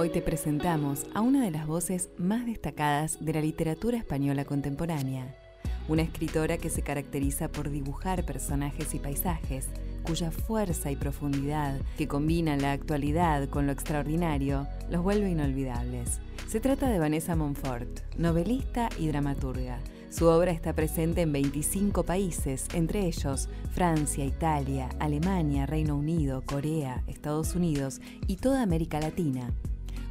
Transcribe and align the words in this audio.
Hoy 0.00 0.08
te 0.08 0.22
presentamos 0.22 1.04
a 1.12 1.20
una 1.20 1.44
de 1.44 1.50
las 1.50 1.66
voces 1.66 2.08
más 2.16 2.46
destacadas 2.46 3.22
de 3.22 3.34
la 3.34 3.42
literatura 3.42 3.98
española 3.98 4.46
contemporánea, 4.46 5.36
una 5.88 6.00
escritora 6.00 6.56
que 6.56 6.70
se 6.70 6.80
caracteriza 6.80 7.48
por 7.48 7.68
dibujar 7.68 8.24
personajes 8.24 8.94
y 8.94 8.98
paisajes, 8.98 9.68
cuya 10.02 10.30
fuerza 10.30 10.90
y 10.90 10.96
profundidad, 10.96 11.78
que 11.98 12.08
combinan 12.08 12.62
la 12.62 12.72
actualidad 12.72 13.50
con 13.50 13.66
lo 13.66 13.72
extraordinario, 13.72 14.66
los 14.88 15.02
vuelve 15.02 15.32
inolvidables. 15.32 16.18
Se 16.48 16.60
trata 16.60 16.88
de 16.88 16.98
Vanessa 16.98 17.36
Monfort, 17.36 18.00
novelista 18.16 18.88
y 18.98 19.08
dramaturga. 19.08 19.80
Su 20.08 20.28
obra 20.28 20.50
está 20.50 20.72
presente 20.72 21.20
en 21.20 21.32
25 21.32 22.04
países, 22.04 22.68
entre 22.72 23.04
ellos 23.04 23.50
Francia, 23.72 24.24
Italia, 24.24 24.88
Alemania, 24.98 25.66
Reino 25.66 25.94
Unido, 25.94 26.42
Corea, 26.46 27.04
Estados 27.06 27.54
Unidos 27.54 28.00
y 28.26 28.36
toda 28.36 28.62
América 28.62 28.98
Latina. 28.98 29.52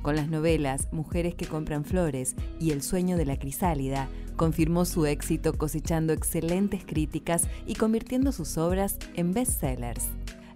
Con 0.02 0.16
las 0.16 0.30
novelas 0.30 0.88
Mujeres 0.92 1.36
que 1.36 1.46
compran 1.46 1.84
flores 1.86 2.36
y 2.60 2.72
El 2.72 2.82
sueño 2.82 3.18
de 3.18 3.26
la 3.26 3.38
crisálida, 3.38 4.08
confirmó 4.36 4.86
su 4.86 5.06
éxito 5.06 5.54
cosechando 5.54 6.14
excelentes 6.14 6.86
críticas 6.86 7.48
y 7.66 7.76
convirtiendo 7.76 8.32
sus 8.32 8.58
obras 8.58 8.98
en 9.16 9.34
bestsellers. 9.34 10.08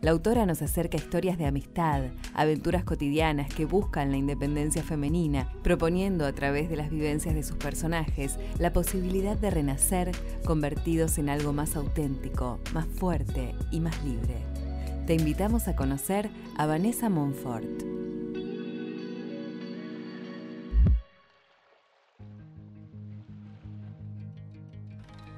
La 0.03 0.11
autora 0.11 0.45
nos 0.45 0.61
acerca 0.61 0.97
historias 0.97 1.37
de 1.37 1.45
amistad, 1.45 2.03
aventuras 2.33 2.83
cotidianas 2.83 3.53
que 3.53 3.63
buscan 3.63 4.11
la 4.11 4.17
independencia 4.17 4.83
femenina, 4.83 5.49
proponiendo 5.63 6.25
a 6.25 6.33
través 6.33 6.69
de 6.69 6.75
las 6.75 6.89
vivencias 6.89 7.35
de 7.35 7.43
sus 7.43 7.55
personajes 7.55 8.37
la 8.59 8.73
posibilidad 8.73 9.37
de 9.37 9.49
renacer 9.49 10.11
convertidos 10.45 11.17
en 11.19 11.29
algo 11.29 11.53
más 11.53 11.77
auténtico, 11.77 12.59
más 12.73 12.85
fuerte 12.85 13.55
y 13.71 13.79
más 13.79 14.03
libre. 14.03 14.35
Te 15.07 15.13
invitamos 15.13 15.69
a 15.69 15.75
conocer 15.77 16.29
a 16.57 16.65
Vanessa 16.65 17.09
Monfort. 17.09 18.12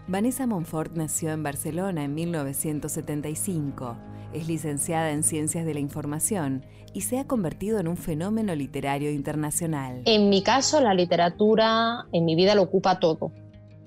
Vanessa 0.08 0.46
Monfort 0.46 0.96
nació 0.96 1.32
en 1.32 1.42
Barcelona 1.42 2.04
en 2.04 2.14
1975. 2.14 3.98
Es 4.34 4.48
licenciada 4.48 5.10
en 5.10 5.24
Ciencias 5.24 5.66
de 5.66 5.74
la 5.74 5.80
Información 5.80 6.64
y 6.94 7.02
se 7.02 7.18
ha 7.18 7.26
convertido 7.26 7.80
en 7.80 7.88
un 7.88 7.98
fenómeno 7.98 8.54
literario 8.54 9.10
internacional. 9.10 10.04
En 10.06 10.30
mi 10.30 10.44
caso, 10.44 10.80
la 10.80 10.94
literatura 10.94 12.06
en 12.12 12.24
mi 12.24 12.36
vida 12.36 12.54
lo 12.54 12.62
ocupa 12.62 13.00
todo 13.00 13.32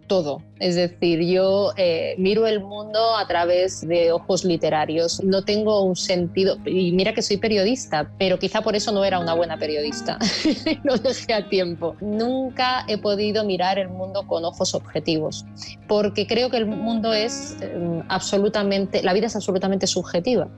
todo. 0.08 0.42
Es 0.58 0.74
decir, 0.74 1.20
yo 1.22 1.72
eh, 1.76 2.14
miro 2.18 2.46
el 2.46 2.60
mundo 2.60 3.16
a 3.16 3.26
través 3.28 3.86
de 3.86 4.10
ojos 4.10 4.44
literarios. 4.44 5.22
No 5.22 5.44
tengo 5.44 5.82
un 5.82 5.94
sentido, 5.94 6.56
y 6.66 6.90
mira 6.92 7.14
que 7.14 7.22
soy 7.22 7.36
periodista, 7.36 8.10
pero 8.18 8.38
quizá 8.38 8.62
por 8.62 8.74
eso 8.74 8.90
no 8.90 9.04
era 9.04 9.20
una 9.20 9.34
buena 9.34 9.56
periodista. 9.56 10.18
Lo 10.82 10.96
dejé 10.96 11.34
a 11.34 11.48
tiempo. 11.48 11.94
Nunca 12.00 12.84
he 12.88 12.98
podido 12.98 13.44
mirar 13.44 13.78
el 13.78 13.88
mundo 13.88 14.26
con 14.26 14.44
ojos 14.44 14.74
objetivos, 14.74 15.44
porque 15.86 16.26
creo 16.26 16.50
que 16.50 16.56
el 16.56 16.66
mundo 16.66 17.12
es 17.12 17.56
eh, 17.60 18.02
absolutamente, 18.08 19.02
la 19.02 19.12
vida 19.12 19.26
es 19.26 19.36
absolutamente 19.36 19.86
subjetiva. 19.86 20.48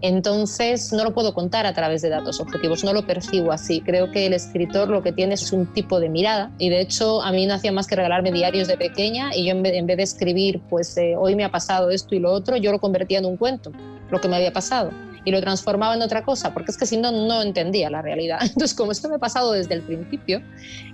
Entonces, 0.00 0.92
no 0.92 1.04
lo 1.04 1.14
puedo 1.14 1.32
contar 1.32 1.66
a 1.66 1.72
través 1.72 2.02
de 2.02 2.10
datos 2.10 2.40
objetivos, 2.40 2.84
no 2.84 2.92
lo 2.92 3.06
percibo 3.06 3.52
así. 3.52 3.80
Creo 3.80 4.10
que 4.10 4.26
el 4.26 4.34
escritor 4.34 4.88
lo 4.88 5.02
que 5.02 5.12
tiene 5.12 5.34
es 5.34 5.52
un 5.52 5.72
tipo 5.72 6.00
de 6.00 6.08
mirada 6.08 6.50
y 6.58 6.68
de 6.68 6.80
hecho 6.80 7.22
a 7.22 7.32
mí 7.32 7.46
no 7.46 7.54
hacía 7.54 7.72
más 7.72 7.86
que 7.86 7.96
regalarme 7.96 8.30
diarios 8.30 8.68
de 8.68 8.76
pequeña 8.76 9.34
y 9.34 9.46
yo 9.46 9.52
en 9.52 9.62
vez, 9.62 9.96
de 9.96 10.02
escribir, 10.02 10.60
pues 10.68 10.96
eh, 10.96 11.14
hoy 11.16 11.36
me 11.36 11.44
ha 11.44 11.50
pasado 11.50 11.90
esto 11.90 12.14
y 12.14 12.18
lo 12.18 12.32
otro, 12.32 12.56
yo 12.56 12.72
lo 12.72 12.80
convertía 12.80 13.18
en 13.18 13.26
un 13.26 13.36
cuento, 13.36 13.72
lo 14.14 14.20
que 14.20 14.28
me 14.28 14.36
había 14.36 14.52
pasado 14.52 14.92
y 15.24 15.30
lo 15.30 15.40
transformaba 15.40 15.94
en 15.94 16.02
otra 16.02 16.22
cosa, 16.22 16.52
porque 16.52 16.70
es 16.70 16.76
que 16.76 16.86
si 16.86 16.96
no, 16.96 17.10
no 17.10 17.42
entendía 17.42 17.90
la 17.90 18.02
realidad. 18.02 18.38
Entonces, 18.42 18.74
como 18.74 18.92
esto 18.92 19.08
me 19.08 19.16
ha 19.16 19.18
pasado 19.18 19.52
desde 19.52 19.74
el 19.74 19.82
principio, 19.82 20.40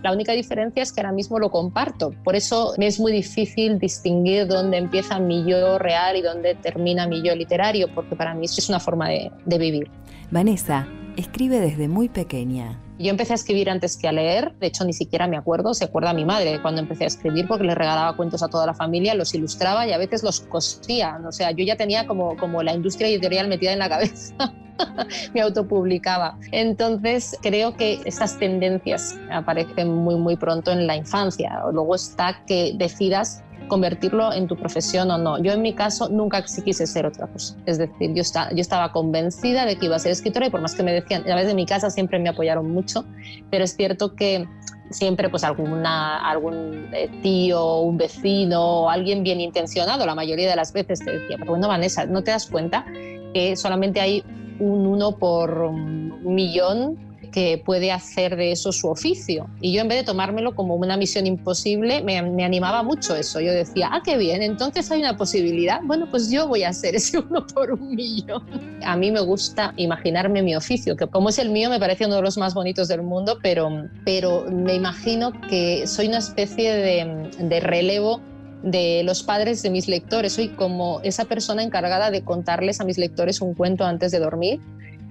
la 0.03 0.13
única 0.13 0.33
diferencia 0.33 0.83
es 0.83 0.93
que 0.93 1.01
ahora 1.01 1.13
mismo 1.13 1.39
lo 1.39 1.51
comparto. 1.51 2.15
Por 2.25 2.37
eso 2.37 2.75
me 2.79 2.87
es 2.87 2.99
muy 2.99 3.13
difícil 3.13 3.79
distinguir 3.79 4.47
dónde 4.47 4.79
empieza 4.79 5.19
mi 5.19 5.45
yo 5.45 5.79
real 5.79 6.17
y 6.17 6.23
dónde 6.23 6.55
termina 6.55 7.07
mi 7.07 7.23
yo 7.23 7.35
literario, 7.35 7.93
porque 7.95 8.17
para 8.17 8.35
mí 8.35 8.47
es 8.47 8.69
una 8.69 8.81
forma 8.81 9.09
de, 9.09 9.31
de 9.45 9.59
vivir. 9.59 9.91
Vanessa 10.31 10.87
escribe 11.17 11.61
desde 11.61 11.89
muy 11.89 12.09
pequeña. 12.09 12.79
Yo 13.01 13.09
empecé 13.09 13.33
a 13.33 13.37
escribir 13.37 13.71
antes 13.71 13.97
que 13.97 14.09
a 14.09 14.13
leer, 14.13 14.55
de 14.61 14.67
hecho 14.67 14.85
ni 14.85 14.93
siquiera 14.93 15.27
me 15.27 15.39
acuerdo, 15.39 15.73
se 15.73 15.87
acuerda 15.87 16.13
mi 16.13 16.27
madre 16.27 16.61
cuando 16.61 16.83
empecé 16.83 17.05
a 17.05 17.07
escribir 17.07 17.49
porque 17.49 17.65
le 17.65 17.75
regalaba 17.75 18.15
cuentos 18.15 18.43
a 18.43 18.49
toda 18.49 18.67
la 18.67 18.75
familia, 18.75 19.15
los 19.15 19.35
ilustraba 19.35 19.87
y 19.87 19.93
a 19.95 19.99
veces 19.99 20.23
los 20.23 20.41
cosía, 20.41 21.19
o 21.27 21.33
sea, 21.33 21.51
yo 21.51 21.65
ya 21.65 21.77
tenía 21.77 22.07
como, 22.07 22.37
como 22.37 22.63
la 22.63 22.75
industria 22.75 23.09
editorial 23.09 23.49
metida 23.49 23.73
en 23.73 23.79
la 23.79 23.89
cabeza. 23.89 24.35
me 25.35 25.41
autopublicaba. 25.41 26.39
Entonces, 26.53 27.37
creo 27.43 27.75
que 27.75 28.01
estas 28.05 28.39
tendencias 28.39 29.19
aparecen 29.31 29.95
muy, 29.95 30.17
muy 30.17 30.37
pronto 30.37 30.71
en 30.71 30.87
la 30.87 30.97
infancia. 30.97 31.63
Luego 31.73 31.95
está 31.95 32.45
que 32.47 32.75
decidas 32.77 33.43
convertirlo 33.71 34.35
en 34.35 34.47
tu 34.47 34.57
profesión 34.57 35.11
o 35.11 35.17
no. 35.17 35.43
Yo 35.43 35.53
en 35.53 35.63
mi 35.63 35.73
caso 35.73 36.11
nunca 36.11 36.45
quise 36.45 36.87
ser 36.87 37.07
otra 37.07 37.27
cosa. 37.27 37.57
Es 37.65 37.79
decir, 37.79 38.13
yo, 38.13 38.23
yo 38.23 38.61
estaba 38.61 38.93
convencida 38.93 39.65
de 39.65 39.77
que 39.77 39.87
iba 39.87 39.97
a 39.97 39.99
ser 39.99 40.13
escritora 40.13 40.47
y 40.47 40.51
por 40.51 40.61
más 40.61 40.75
que 40.75 40.83
me 40.83 40.93
decían, 40.93 41.23
a 41.31 41.35
veces 41.35 41.49
de 41.49 41.55
mi 41.55 41.65
casa 41.65 41.89
siempre 41.89 42.19
me 42.19 42.29
apoyaron 42.29 42.71
mucho, 42.71 43.07
pero 43.51 43.65
es 43.65 43.75
cierto 43.75 44.15
que 44.15 44.47
siempre 44.91 45.31
pues 45.31 45.45
alguna, 45.45 46.19
algún 46.19 46.91
eh, 46.93 47.09
tío, 47.23 47.79
un 47.79 47.97
vecino 47.97 48.91
alguien 48.91 49.23
bien 49.23 49.41
intencionado, 49.41 50.05
la 50.05 50.15
mayoría 50.15 50.51
de 50.51 50.57
las 50.57 50.73
veces 50.73 50.99
te 50.99 51.13
decía, 51.13 51.37
pero 51.39 51.53
bueno 51.53 51.69
Vanessa, 51.69 52.05
¿no 52.07 52.23
te 52.23 52.33
das 52.33 52.47
cuenta 52.47 52.85
que 53.33 53.55
solamente 53.57 54.01
hay 54.01 54.25
un 54.59 54.87
uno 54.87 55.17
por 55.17 55.63
un 55.63 56.35
millón 56.35 57.10
que 57.31 57.63
puede 57.65 57.93
hacer 57.93 58.37
de 58.37 58.53
eso 58.53 58.73
su 58.73 58.89
oficio. 58.89 59.49
Y 59.61 59.73
yo 59.73 59.83
en 59.83 59.89
vez 59.89 59.99
de 59.99 60.05
tomármelo 60.05 60.55
como 60.55 60.75
una 60.75 60.97
misión 60.97 61.27
imposible, 61.27 62.03
me, 62.03 62.19
animaba 62.19 62.83
mucho 62.83 63.15
eso. 63.15 63.41
Yo 63.41 63.53
decía, 63.53 63.91
ah, 63.93 64.03
qué 64.05 64.17
bien, 64.17 64.43
entonces 64.43 64.91
hay 64.91 65.01
una 65.01 65.17
posibilidad. 65.17 65.81
Bueno, 65.85 66.09
pues 66.11 66.31
yo 66.31 66.49
voy 66.49 66.65
a 66.65 66.71
hacer 66.71 66.95
ese 66.95 67.19
uno 67.31 67.47
por 67.47 67.73
un 67.73 67.95
millón. 67.95 68.43
A 68.85 68.97
mí 68.97 69.11
me 69.11 69.21
gusta 69.21 69.73
imaginarme 69.77 70.43
mi 70.43 70.55
oficio, 70.57 70.97
que 70.97 71.07
como 71.07 71.29
es 71.29 71.39
el 71.39 71.51
mío 71.51 71.71
me 71.71 71.79
parece 71.79 72.07
uno 72.07 72.17
de 72.17 72.23
los 72.23 72.39
más 72.39 72.55
bonitos 72.55 72.89
del 72.89 73.03
mundo, 73.03 73.39
pero, 73.43 73.71
pero 74.05 74.45
me 74.51 74.75
imagino 74.75 75.33
que 75.49 75.87
soy 75.87 76.09
una 76.09 76.19
especie 76.19 76.73
de, 76.73 77.31
de 77.39 77.61
relevo 77.61 78.21
de 78.63 79.03
los 79.05 79.23
padres 79.23 79.63
de 79.63 79.71
mis 79.71 79.89
lectores. 79.89 80.35
Soy 80.35 80.49
como 80.49 81.01
esa 81.03 81.25
persona 81.25 81.63
encargada 81.63 82.11
de 82.11 82.23
contarles 82.23 82.81
a 82.81 82.85
mis 82.85 82.99
lectores 82.99 83.41
un 83.41 83.55
cuento 83.55 83.85
antes 83.85 84.13
de 84.13 84.19
dormir, 84.19 84.61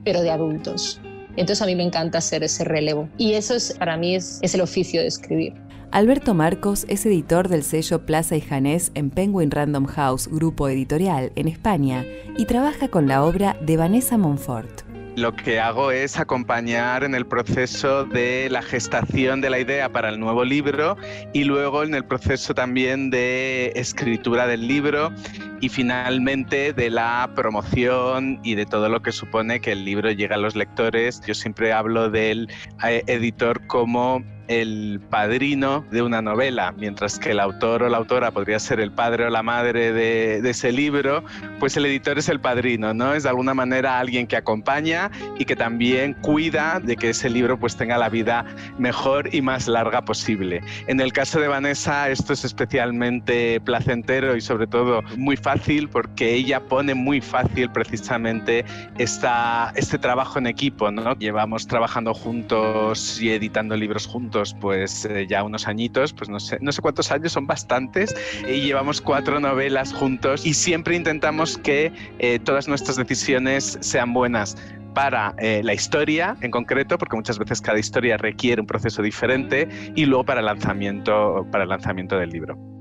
pero 0.03 0.21
de 0.21 0.29
adultos. 0.29 0.99
Entonces 1.35 1.61
a 1.61 1.65
mí 1.65 1.75
me 1.75 1.83
encanta 1.83 2.17
hacer 2.17 2.43
ese 2.43 2.63
relevo. 2.63 3.09
Y 3.17 3.33
eso 3.33 3.55
es, 3.55 3.73
para 3.73 3.97
mí 3.97 4.15
es, 4.15 4.39
el 4.41 4.61
oficio 4.61 5.01
de 5.01 5.07
escribir. 5.07 5.53
Alberto 5.91 6.33
Marcos 6.33 6.85
es 6.87 7.05
editor 7.05 7.47
del 7.47 7.63
sello 7.63 8.05
Plaza 8.05 8.35
y 8.35 8.41
Janés 8.41 8.91
en 8.93 9.09
Penguin 9.09 9.49
Random 9.49 9.85
House, 9.85 10.27
grupo 10.27 10.67
editorial 10.69 11.31
en 11.35 11.47
España, 11.47 12.05
y 12.37 12.45
trabaja 12.45 12.89
con 12.89 13.07
la 13.07 13.23
obra 13.23 13.57
de 13.61 13.77
Vanessa 13.77 14.17
Monfort 14.17 14.88
lo 15.19 15.35
que 15.35 15.59
hago 15.59 15.91
es 15.91 16.17
acompañar 16.17 17.03
en 17.03 17.13
el 17.13 17.25
proceso 17.25 18.05
de 18.05 18.47
la 18.49 18.61
gestación 18.61 19.41
de 19.41 19.49
la 19.49 19.59
idea 19.59 19.89
para 19.89 20.09
el 20.09 20.19
nuevo 20.19 20.45
libro 20.45 20.95
y 21.33 21.43
luego 21.43 21.83
en 21.83 21.93
el 21.93 22.05
proceso 22.05 22.53
también 22.53 23.09
de 23.09 23.73
escritura 23.75 24.47
del 24.47 24.67
libro 24.67 25.11
y 25.59 25.67
finalmente 25.67 26.71
de 26.71 26.89
la 26.89 27.29
promoción 27.35 28.39
y 28.43 28.55
de 28.55 28.65
todo 28.65 28.87
lo 28.87 29.01
que 29.01 29.11
supone 29.11 29.59
que 29.59 29.73
el 29.73 29.83
libro 29.83 30.09
llegue 30.09 30.33
a 30.33 30.37
los 30.37 30.55
lectores. 30.55 31.21
Yo 31.27 31.33
siempre 31.33 31.73
hablo 31.73 32.09
del 32.09 32.49
eh, 32.85 33.03
editor 33.07 33.67
como 33.67 34.23
el 34.49 34.99
padrino 35.11 35.85
de 35.91 36.01
una 36.01 36.23
novela, 36.23 36.73
mientras 36.75 37.19
que 37.19 37.31
el 37.31 37.39
autor 37.39 37.83
o 37.83 37.89
la 37.89 37.97
autora 37.97 38.31
podría 38.31 38.57
ser 38.59 38.79
el 38.79 38.91
padre 38.91 39.25
o 39.25 39.29
la 39.29 39.43
madre 39.43 39.93
de, 39.93 40.49
ese 40.49 40.71
libro, 40.71 41.23
pues 41.59 41.77
el 41.77 41.85
editor 41.85 42.17
es 42.17 42.27
el 42.29 42.39
padrino, 42.39 42.91
¿no? 42.91 43.13
Es 43.13 43.23
de 43.23 43.29
alguna 43.29 43.53
manera 43.53 43.99
alguien 43.99 44.25
que 44.25 44.35
acompaña 44.35 45.11
y 45.37 45.45
que 45.45 45.55
también 45.55 46.15
cuida 46.15 46.79
de 46.83 46.95
que 46.95 47.11
ese 47.11 47.29
libro 47.29 47.59
pues 47.59 47.77
tenga 47.77 47.99
la 47.99 48.09
vida 48.09 48.43
mejor 48.79 49.33
y 49.33 49.43
más 49.43 49.67
larga 49.67 50.01
posible. 50.01 50.61
En 50.87 50.99
el 50.99 51.13
caso 51.13 51.39
de 51.39 51.47
Vanessa 51.47 52.09
esto 52.09 52.33
es 52.33 52.43
especialmente 52.43 53.61
placentero 53.61 54.35
y 54.35 54.41
sobre 54.41 54.65
todo 54.65 55.03
muy 55.15 55.37
fácil 55.37 55.87
porque 55.89 56.33
ella 56.33 56.59
pone 56.61 56.95
muy 56.95 57.21
fácil 57.21 57.69
precisamente 57.69 58.65
esta, 58.97 59.71
este 59.75 59.99
trabajo 59.99 60.39
en 60.39 60.47
equipo, 60.47 60.89
¿no? 60.89 61.15
Llevamos 61.19 61.67
trabajando 61.67 62.15
juntos 62.15 63.21
y 63.21 63.29
editando 63.29 63.75
libros 63.75 64.07
juntos 64.07 64.38
pues 64.59 65.05
eh, 65.05 65.27
ya 65.27 65.43
unos 65.43 65.67
añitos, 65.67 66.13
pues 66.13 66.29
no 66.29 66.39
sé, 66.39 66.57
no 66.61 66.71
sé 66.71 66.81
cuántos 66.81 67.11
años, 67.11 67.31
son 67.31 67.47
bastantes, 67.47 68.15
y 68.47 68.61
llevamos 68.61 69.01
cuatro 69.01 69.39
novelas 69.39 69.93
juntos 69.93 70.45
y 70.45 70.53
siempre 70.53 70.95
intentamos 70.95 71.57
que 71.57 71.91
eh, 72.19 72.39
todas 72.39 72.67
nuestras 72.67 72.97
decisiones 72.97 73.77
sean 73.81 74.13
buenas 74.13 74.55
para 74.93 75.35
eh, 75.37 75.61
la 75.63 75.73
historia 75.73 76.35
en 76.41 76.51
concreto, 76.51 76.97
porque 76.97 77.15
muchas 77.15 77.37
veces 77.37 77.61
cada 77.61 77.79
historia 77.79 78.17
requiere 78.17 78.61
un 78.61 78.67
proceso 78.67 79.01
diferente, 79.01 79.67
y 79.95 80.05
luego 80.05 80.25
para 80.25 80.41
lanzamiento, 80.41 81.45
para 81.51 81.63
el 81.63 81.69
lanzamiento 81.69 82.17
del 82.17 82.29
libro. 82.29 82.78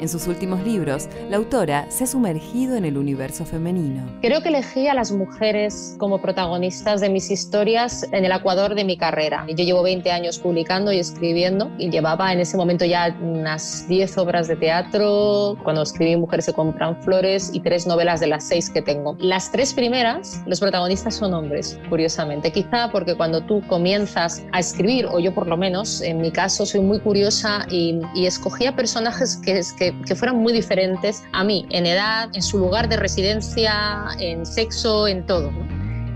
En 0.00 0.08
sus 0.08 0.26
últimos 0.26 0.62
libros, 0.62 1.08
la 1.30 1.38
autora 1.38 1.90
se 1.90 2.04
ha 2.04 2.06
sumergido 2.06 2.76
en 2.76 2.84
el 2.84 2.98
universo 2.98 3.46
femenino. 3.46 4.02
Creo 4.20 4.42
que 4.42 4.48
elegí 4.48 4.88
a 4.88 4.94
las 4.94 5.10
mujeres 5.10 5.96
como 5.98 6.20
protagonistas 6.20 7.00
de 7.00 7.08
mis 7.08 7.30
historias 7.30 8.06
en 8.12 8.24
el 8.24 8.32
ecuador 8.32 8.74
de 8.74 8.84
mi 8.84 8.96
carrera. 8.96 9.46
Yo 9.48 9.64
llevo 9.64 9.82
20 9.82 10.10
años 10.10 10.38
publicando 10.38 10.92
y 10.92 10.98
escribiendo 10.98 11.70
y 11.78 11.90
llevaba 11.90 12.32
en 12.32 12.40
ese 12.40 12.56
momento 12.56 12.84
ya 12.84 13.16
unas 13.22 13.88
10 13.88 14.18
obras 14.18 14.48
de 14.48 14.56
teatro, 14.56 15.56
cuando 15.62 15.82
escribí 15.82 16.16
Mujeres 16.16 16.46
se 16.46 16.52
compran 16.52 17.00
flores 17.02 17.50
y 17.52 17.60
tres 17.60 17.86
novelas 17.86 18.20
de 18.20 18.26
las 18.26 18.44
seis 18.44 18.70
que 18.70 18.82
tengo. 18.82 19.16
Las 19.18 19.50
tres 19.50 19.72
primeras, 19.72 20.42
los 20.46 20.60
protagonistas 20.60 21.14
son 21.14 21.34
hombres, 21.34 21.78
curiosamente. 21.88 22.52
Quizá 22.52 22.90
porque 22.90 23.14
cuando 23.14 23.40
tú 23.42 23.62
comienzas 23.66 24.42
a 24.52 24.60
escribir, 24.60 25.06
o 25.06 25.18
yo 25.18 25.34
por 25.34 25.46
lo 25.46 25.56
menos, 25.56 26.00
en 26.02 26.20
mi 26.20 26.30
caso, 26.30 26.66
soy 26.66 26.80
muy 26.80 27.00
curiosa 27.00 27.66
y, 27.70 28.00
y 28.14 28.26
escogía 28.26 28.74
personajes 28.74 29.36
que, 29.36 29.60
que 29.78 29.85
que, 30.06 30.14
fueran 30.14 30.36
muy 30.36 30.52
diferentes 30.52 31.22
a 31.32 31.44
mí, 31.44 31.66
en 31.70 31.86
edad, 31.86 32.28
en 32.32 32.42
su 32.42 32.58
lugar 32.58 32.88
de 32.88 32.96
residencia, 32.96 34.06
en 34.18 34.46
sexo, 34.46 35.06
en 35.08 35.26
todo. 35.26 35.50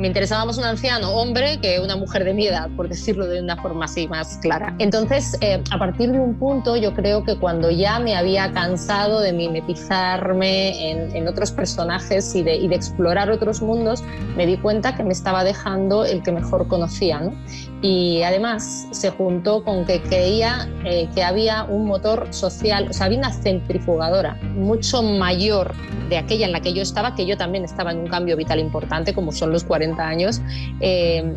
Me 0.00 0.06
interesaba 0.06 0.46
más 0.46 0.56
un 0.56 0.64
anciano 0.64 1.10
hombre 1.10 1.58
que 1.60 1.78
una 1.78 1.94
mujer 1.94 2.24
de 2.24 2.32
mi 2.32 2.46
edad, 2.46 2.70
por 2.74 2.88
decirlo 2.88 3.26
de 3.26 3.42
una 3.42 3.58
forma 3.58 3.84
así 3.84 4.08
más 4.08 4.38
clara. 4.38 4.74
Entonces, 4.78 5.36
eh, 5.42 5.62
a 5.70 5.78
partir 5.78 6.10
de 6.10 6.18
un 6.18 6.36
punto, 6.38 6.74
yo 6.78 6.94
creo 6.94 7.22
que 7.22 7.36
cuando 7.36 7.70
ya 7.70 7.98
me 7.98 8.16
había 8.16 8.50
cansado 8.52 9.20
de 9.20 9.34
mimetizarme 9.34 10.90
en, 10.90 11.28
otros 11.28 11.52
personajes 11.52 12.34
y 12.34 12.42
de, 12.42 12.64
explorar 12.74 13.30
otros 13.30 13.60
mundos, 13.60 14.02
me 14.38 14.46
di 14.46 14.56
cuenta 14.56 14.96
que 14.96 15.04
me 15.04 15.12
estaba 15.12 15.44
dejando 15.44 16.06
el 16.06 16.22
que 16.22 16.32
mejor 16.32 16.66
conocía. 16.66 17.20
¿no? 17.20 17.34
Y 17.82 18.22
además 18.22 18.88
se 18.90 19.10
juntó 19.10 19.64
con 19.64 19.86
que 19.86 20.02
creía 20.02 20.68
eh, 20.84 21.08
que 21.14 21.22
había 21.22 21.64
un 21.64 21.86
motor 21.86 22.28
social, 22.30 22.88
o 22.90 22.92
sea, 22.92 23.06
había 23.06 23.18
una 23.18 23.32
centrifugadora 23.32 24.34
mucho 24.54 25.02
mayor 25.02 25.74
de 26.10 26.18
aquella 26.18 26.46
en 26.46 26.52
la 26.52 26.60
que 26.60 26.74
yo 26.74 26.82
estaba, 26.82 27.14
que 27.14 27.24
yo 27.24 27.38
también 27.38 27.64
estaba 27.64 27.92
en 27.92 27.98
un 27.98 28.06
cambio 28.06 28.36
vital 28.36 28.60
importante, 28.60 29.14
como 29.14 29.32
son 29.32 29.50
los 29.50 29.64
40 29.64 30.06
años, 30.06 30.42
eh, 30.80 31.34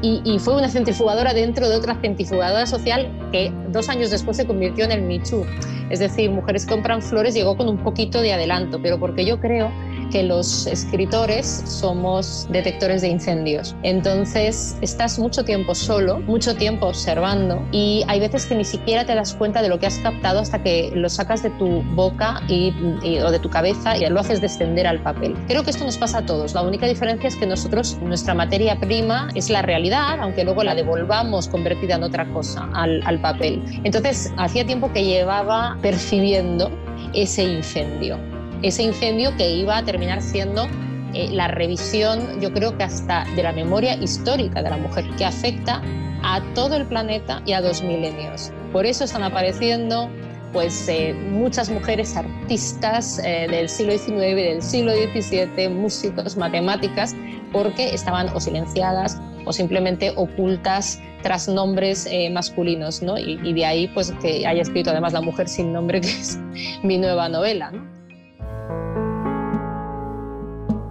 y, 0.00 0.20
y, 0.24 0.38
fue 0.38 0.54
una 0.56 0.68
centrifugadora 0.68 1.34
dentro 1.34 1.68
de 1.68 1.74
otra 1.74 1.96
centrifugadora 2.00 2.66
social 2.66 3.10
que 3.32 3.52
dos 3.70 3.88
años 3.88 4.10
después 4.10 4.36
se 4.36 4.46
convirtió 4.46 4.84
en 4.84 4.92
el 4.92 5.22
Too. 5.22 5.44
Es 5.90 5.98
decir, 5.98 6.30
Mujeres 6.30 6.66
compran 6.66 7.02
flores 7.02 7.34
llegó 7.34 7.56
con 7.56 7.68
un 7.68 7.78
poquito 7.78 8.20
de 8.20 8.32
adelanto, 8.32 8.80
pero 8.80 9.00
porque 9.00 9.24
yo 9.24 9.40
creo 9.40 9.72
que 10.10 10.22
los 10.22 10.66
escritores 10.66 11.62
somos 11.66 12.46
detectores 12.50 13.02
de 13.02 13.08
incendios. 13.08 13.74
Entonces 13.82 14.76
estás 14.80 15.18
mucho 15.18 15.44
tiempo 15.44 15.74
solo, 15.74 16.20
mucho 16.20 16.54
tiempo 16.54 16.86
observando 16.86 17.62
y 17.72 18.04
hay 18.08 18.20
veces 18.20 18.46
que 18.46 18.54
ni 18.54 18.64
siquiera 18.64 19.04
te 19.04 19.14
das 19.14 19.34
cuenta 19.34 19.62
de 19.62 19.68
lo 19.68 19.78
que 19.78 19.86
has 19.86 19.98
captado 19.98 20.40
hasta 20.40 20.62
que 20.62 20.90
lo 20.94 21.08
sacas 21.08 21.42
de 21.42 21.50
tu 21.50 21.82
boca 21.94 22.40
y, 22.48 22.72
o 23.20 23.30
de 23.30 23.38
tu 23.38 23.50
cabeza 23.50 23.96
y 23.96 24.08
lo 24.08 24.20
haces 24.20 24.40
descender 24.40 24.86
al 24.86 25.00
papel. 25.02 25.36
Creo 25.46 25.62
que 25.62 25.70
esto 25.70 25.84
nos 25.84 25.98
pasa 25.98 26.18
a 26.18 26.26
todos. 26.26 26.54
La 26.54 26.62
única 26.62 26.86
diferencia 26.86 27.28
es 27.28 27.36
que 27.36 27.46
nosotros, 27.46 27.98
nuestra 28.02 28.34
materia 28.34 28.78
prima 28.78 29.28
es 29.34 29.50
la 29.50 29.62
realidad, 29.62 30.18
aunque 30.20 30.44
luego 30.44 30.62
la 30.64 30.74
devolvamos 30.74 31.48
convertida 31.48 31.96
en 31.96 32.02
otra 32.02 32.26
cosa 32.32 32.68
al 32.72 33.20
papel. 33.20 33.62
Entonces, 33.84 34.32
hacía 34.36 34.64
tiempo 34.64 34.92
que 34.92 35.04
llevaba 35.04 35.76
percibiendo 35.82 36.70
ese 37.12 37.44
incendio 37.44 38.37
ese 38.62 38.82
incendio 38.82 39.34
que 39.36 39.50
iba 39.50 39.76
a 39.76 39.84
terminar 39.84 40.20
siendo 40.22 40.66
eh, 41.14 41.28
la 41.30 41.48
revisión, 41.48 42.40
yo 42.40 42.52
creo 42.52 42.76
que 42.76 42.84
hasta 42.84 43.24
de 43.34 43.42
la 43.42 43.52
memoria 43.52 43.94
histórica 43.94 44.62
de 44.62 44.70
la 44.70 44.76
mujer, 44.76 45.04
que 45.16 45.24
afecta 45.24 45.82
a 46.22 46.42
todo 46.54 46.76
el 46.76 46.86
planeta 46.86 47.42
y 47.46 47.52
a 47.52 47.60
dos 47.60 47.82
milenios. 47.82 48.52
Por 48.72 48.84
eso 48.84 49.04
están 49.04 49.22
apareciendo 49.22 50.10
pues 50.52 50.88
eh, 50.88 51.14
muchas 51.14 51.70
mujeres 51.70 52.16
artistas 52.16 53.20
eh, 53.24 53.46
del 53.50 53.68
siglo 53.68 53.92
XIX 53.92 54.12
y 54.12 54.34
del 54.34 54.62
siglo 54.62 54.92
XVII, 54.92 55.68
músicos, 55.68 56.36
matemáticas, 56.36 57.14
porque 57.52 57.94
estaban 57.94 58.28
o 58.34 58.40
silenciadas 58.40 59.20
o 59.44 59.52
simplemente 59.52 60.12
ocultas 60.16 61.00
tras 61.22 61.48
nombres 61.48 62.08
masculinos, 62.32 63.02
¿no? 63.02 63.18
Y, 63.18 63.40
y, 63.42 63.52
de 63.52 63.64
ahí 63.64 63.88
pues 63.88 64.12
que 64.22 64.46
haya 64.46 64.62
escrito 64.62 64.90
además 64.90 65.12
La 65.12 65.20
mujer 65.20 65.48
sin 65.48 65.72
nombre, 65.72 66.00
que 66.02 66.08
es 66.08 66.38
mi 66.82 66.98
nueva 66.98 67.28
novela, 67.28 67.70
¿no? 67.70 67.97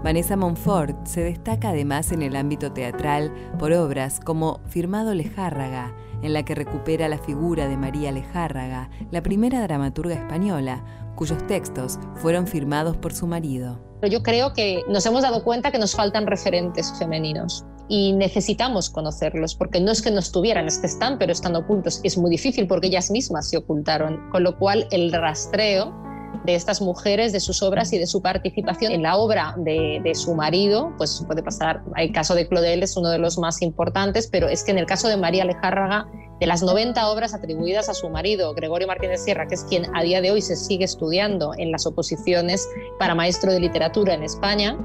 Vanessa 0.07 0.37
Monfort 0.37 1.05
se 1.05 1.21
destaca 1.21 1.71
además 1.71 2.13
en 2.13 2.21
el 2.21 2.37
ámbito 2.37 2.71
teatral 2.71 3.29
por 3.59 3.73
obras 3.73 4.21
como 4.21 4.61
Firmado 4.69 5.13
Lejárraga, 5.13 5.93
en 6.21 6.31
la 6.31 6.45
que 6.45 6.55
recupera 6.55 7.09
la 7.09 7.17
figura 7.17 7.67
de 7.67 7.75
María 7.75 8.13
Lejárraga, 8.13 8.89
la 9.11 9.21
primera 9.21 9.61
dramaturga 9.61 10.15
española, 10.15 10.81
cuyos 11.17 11.45
textos 11.47 11.99
fueron 12.15 12.47
firmados 12.47 12.95
por 12.95 13.13
su 13.13 13.27
marido. 13.27 13.81
Yo 14.09 14.23
creo 14.23 14.53
que 14.53 14.81
nos 14.87 15.05
hemos 15.05 15.23
dado 15.23 15.43
cuenta 15.43 15.71
que 15.71 15.77
nos 15.77 15.93
faltan 15.93 16.25
referentes 16.25 16.93
femeninos 16.97 17.65
y 17.89 18.13
necesitamos 18.13 18.89
conocerlos, 18.89 19.55
porque 19.55 19.81
no 19.81 19.91
es 19.91 20.01
que 20.01 20.11
no 20.11 20.19
estuvieran, 20.19 20.67
es 20.67 20.77
que 20.77 20.87
están, 20.87 21.17
pero 21.17 21.33
están 21.33 21.57
ocultos. 21.57 21.99
Es 22.05 22.17
muy 22.17 22.31
difícil 22.31 22.65
porque 22.65 22.87
ellas 22.87 23.11
mismas 23.11 23.49
se 23.49 23.57
ocultaron, 23.57 24.29
con 24.29 24.45
lo 24.45 24.57
cual 24.57 24.87
el 24.91 25.11
rastreo 25.11 26.06
de 26.45 26.55
estas 26.55 26.81
mujeres, 26.81 27.33
de 27.33 27.39
sus 27.39 27.61
obras 27.61 27.91
y 27.93 27.97
de 27.97 28.07
su 28.07 28.21
participación 28.21 28.91
en 28.91 29.03
la 29.03 29.17
obra 29.17 29.55
de, 29.57 30.11
su 30.15 30.33
marido, 30.33 30.93
pues 30.97 31.23
puede 31.27 31.43
pasar, 31.43 31.83
el 31.97 32.11
caso 32.11 32.35
de 32.35 32.47
Claudel 32.47 32.83
es 32.83 32.95
uno 32.95 33.09
de 33.09 33.17
los 33.17 33.37
más 33.37 33.61
importantes, 33.61 34.27
pero 34.31 34.47
es 34.47 34.63
que 34.63 34.71
en 34.71 34.77
el 34.77 34.85
caso 34.85 35.07
de 35.07 35.17
María 35.17 35.45
Lejárraga, 35.45 36.07
de 36.39 36.47
las 36.47 36.63
90 36.63 37.09
obras 37.09 37.33
atribuidas 37.33 37.89
a 37.89 37.93
su 37.93 38.09
marido, 38.09 38.53
Gregorio 38.53 38.87
Martínez 38.87 39.23
Sierra, 39.23 39.47
que 39.47 39.55
es 39.55 39.63
quien 39.63 39.93
a 39.95 40.03
día 40.03 40.21
de 40.21 40.31
hoy 40.31 40.41
se 40.41 40.55
sigue 40.55 40.85
estudiando 40.85 41.51
en 41.57 41.71
las 41.71 41.85
oposiciones 41.85 42.67
para 42.99 43.15
maestro 43.15 43.51
de 43.51 43.59
literatura 43.59 44.13
en 44.13 44.23
España, 44.23 44.77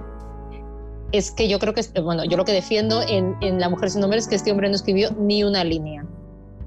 es 1.12 1.30
que 1.30 1.49
yo 1.49 1.58
creo 1.58 1.75
que, 1.75 1.82
bueno, 2.00 2.25
yo 2.25 2.37
lo 2.37 2.44
que 2.44 2.52
defiendo 2.52 3.02
en, 3.02 3.37
en 3.40 3.61
La 3.61 3.68
Mujer 3.68 3.90
sin 3.90 4.00
Nombre 4.00 4.18
es 4.18 4.26
que 4.26 4.34
este 4.34 4.50
hombre 4.50 4.68
no 4.68 4.75
escribió 4.75 5.11
ni 5.12 5.44
una 5.44 5.62
línea. 5.62 6.04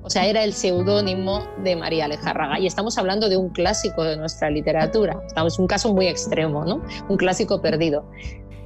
O 0.06 0.10
sea, 0.12 0.28
era 0.28 0.44
el 0.44 0.54
seudónimo 0.54 1.48
de 1.64 1.76
María 1.76 2.06
Alejárraga. 2.06 2.60
Y 2.60 2.68
estamos 2.68 2.96
hablando 3.00 3.28
de 3.28 3.38
un 3.38 3.50
clásico 3.50 4.04
de 4.04 4.16
nuestra 4.16 4.52
literatura. 4.52 5.20
Estamos 5.26 5.58
un 5.58 5.66
caso 5.66 5.92
muy 5.96 6.06
extremo, 6.06 6.64
¿no? 6.64 6.84
Un 7.10 7.18
clásico 7.18 7.60
perdido. 7.60 8.06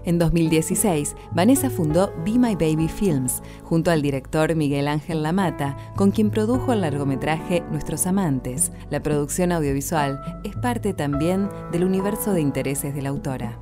En 0.04 0.20
2016, 0.20 1.16
Vanessa 1.32 1.70
fundó 1.70 2.12
Be 2.26 2.32
My 2.32 2.56
Baby 2.56 2.90
Films, 2.90 3.42
junto 3.64 3.90
al 3.90 4.02
director 4.02 4.54
Miguel 4.54 4.90
Ángel 4.90 5.24
Lamata, 5.24 5.78
con 5.96 6.12
quien 6.12 6.30
produjo 6.30 6.74
el 6.74 6.82
largometraje 6.82 7.64
Nuestros 7.72 8.06
Amantes. 8.06 8.74
La 8.90 9.02
producción 9.02 9.54
audiovisual 9.54 10.20
es 10.44 10.58
parte 10.58 10.94
también 10.94 11.50
del 11.72 11.86
universo 11.86 12.34
de 12.34 12.42
intereses 12.42 12.94
de 12.94 13.02
la 13.02 13.10
autora. 13.10 13.60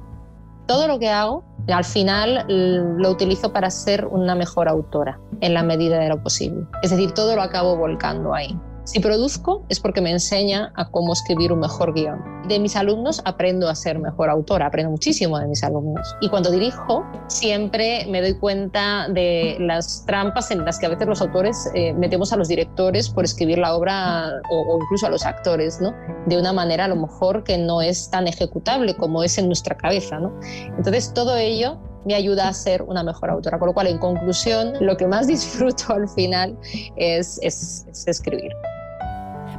Todo 0.68 0.88
lo 0.88 0.98
que 0.98 1.10
hago, 1.10 1.44
al 1.74 1.84
final 1.84 2.46
lo 2.48 3.12
utilizo 3.12 3.52
para 3.52 3.70
ser 3.70 4.06
una 4.06 4.36
mejor 4.36 4.70
autora, 4.70 5.20
en 5.42 5.54
la 5.54 5.64
medida 5.64 6.00
de 6.00 6.10
lo 6.10 6.22
posible. 6.22 6.66
Es 6.82 6.92
decir, 6.92 7.12
todo 7.12 7.36
lo 7.36 7.42
acabo 7.42 7.76
volcando 7.76 8.34
ahí. 8.34 8.58
Si 8.88 9.02
produzco 9.02 9.66
es 9.68 9.82
porque 9.82 10.00
me 10.00 10.12
enseña 10.12 10.72
a 10.76 10.90
cómo 10.90 11.12
escribir 11.12 11.52
un 11.52 11.60
mejor 11.60 11.94
guion. 11.94 12.24
De 12.48 12.58
mis 12.58 12.78
alumnos 12.78 13.22
aprendo 13.26 13.68
a 13.68 13.76
ser 13.76 14.00
mejor 14.00 14.30
autora, 14.30 14.68
aprendo 14.68 14.92
muchísimo 14.92 15.38
de 15.38 15.46
mis 15.46 15.62
alumnos. 15.62 16.16
Y 16.22 16.30
cuando 16.30 16.50
dirijo, 16.52 17.04
siempre 17.28 18.08
me 18.10 18.22
doy 18.22 18.36
cuenta 18.36 19.10
de 19.10 19.58
las 19.60 20.06
trampas 20.06 20.52
en 20.52 20.64
las 20.64 20.80
que 20.80 20.86
a 20.86 20.90
veces 20.90 21.06
los 21.06 21.20
autores 21.20 21.70
eh, 21.76 21.92
metemos 21.96 22.32
a 22.32 22.38
los 22.38 22.48
directores 22.48 23.10
por 23.10 23.26
escribir 23.26 23.58
la 23.58 23.76
obra 23.76 24.32
o, 24.50 24.80
incluso 24.82 25.08
a 25.08 25.10
los 25.10 25.26
actores, 25.26 25.82
¿no? 25.82 25.94
De 26.26 26.40
una 26.40 26.54
manera 26.54 26.86
a 26.86 26.88
lo 26.88 26.96
mejor 26.96 27.44
que 27.44 27.58
no 27.58 27.82
es 27.82 28.10
tan 28.10 28.26
ejecutable 28.26 28.96
como 28.96 29.22
es 29.22 29.38
en 29.38 29.48
nuestra 29.48 29.76
cabeza, 29.76 30.18
¿no? 30.18 30.32
Entonces 30.78 31.14
todo 31.14 31.36
ello 31.36 31.78
me 32.06 32.16
ayuda 32.16 32.48
a 32.48 32.54
ser 32.54 32.84
una 32.84 33.04
mejor 33.04 33.32
autora. 33.32 33.60
Con 33.60 33.68
lo 33.68 33.74
cual, 33.74 33.88
en 33.88 33.98
conclusión, 33.98 34.76
lo 34.80 34.96
que 34.96 35.06
más 35.08 35.28
disfruto 35.36 35.94
al 35.94 36.08
final 36.08 36.58
es, 36.96 37.38
es, 37.42 37.86
escribir. 38.08 38.54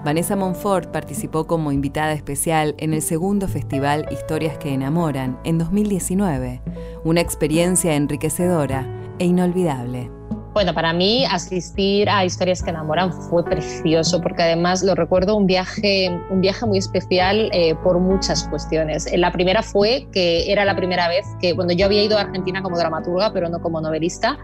Vanessa 0.05 0.37
Monfort 0.37 0.91
participó 0.91 1.47
como 1.47 1.73
invitada 1.73 2.13
especial 2.13 2.75
en 2.79 2.95
el 2.95 3.03
segundo 3.03 3.49
festival 3.49 4.07
Historias 4.11 4.57
que 4.59 4.73
enamoran 4.73 5.39
en 5.45 5.59
2019, 5.59 6.63
una 7.05 7.21
experiencia 7.21 7.95
enriquecedora 7.95 8.87
e 9.19 9.27
inolvidable. 9.27 10.18
Bueno, 10.59 10.75
para 10.75 10.93
mí 10.93 11.25
asistir 11.25 12.11
a 12.11 12.25
Historias 12.25 12.65
que 12.65 12.71
enamoran 12.71 13.13
fue 13.13 13.45
precioso 13.45 14.21
porque 14.21 14.43
además 14.43 14.83
lo 14.83 14.97
recuerdo 14.97 15.37
un 15.37 15.47
viaje, 15.47 16.11
un 16.31 16.41
viaje 16.41 16.67
muy 16.67 16.79
especial 16.79 17.49
eh, 17.53 17.77
por 17.85 18.01
muchas 18.01 18.43
cuestiones. 18.49 19.07
Eh, 19.07 19.19
la 19.19 19.31
primera 19.31 19.63
fue 19.63 20.09
que 20.13 20.51
era 20.51 20.65
la 20.65 20.75
primera 20.75 21.07
vez 21.07 21.25
que, 21.41 21.53
bueno, 21.53 21.71
yo 21.75 21.87
había 21.87 22.03
ido 22.03 22.19
a 22.19 22.23
Argentina 22.23 22.61
como 22.61 22.77
dramaturga, 22.77 23.33
pero 23.33 23.49
no 23.49 23.61
como 23.61 23.81
novelista. 23.81 24.37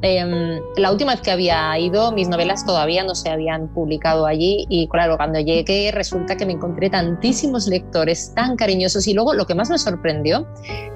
Em, 0.00 0.58
la 0.78 0.90
última 0.90 1.12
vez 1.12 1.20
que 1.20 1.30
había 1.30 1.78
ido, 1.78 2.10
mis 2.10 2.28
novelas 2.28 2.66
todavía 2.66 3.04
no 3.04 3.14
se 3.14 3.30
habían 3.30 3.68
publicado 3.68 4.26
allí 4.26 4.66
y 4.68 4.88
claro, 4.88 5.16
cuando 5.16 5.38
llegué 5.38 5.92
resulta 5.92 6.36
que 6.36 6.44
me 6.44 6.54
encontré 6.54 6.90
tantísimos 6.90 7.68
lectores 7.68 8.34
tan 8.34 8.56
cariñosos 8.56 9.06
y 9.06 9.14
luego 9.14 9.32
lo 9.32 9.46
que 9.46 9.54
más 9.54 9.70
me 9.70 9.78
sorprendió 9.78 10.44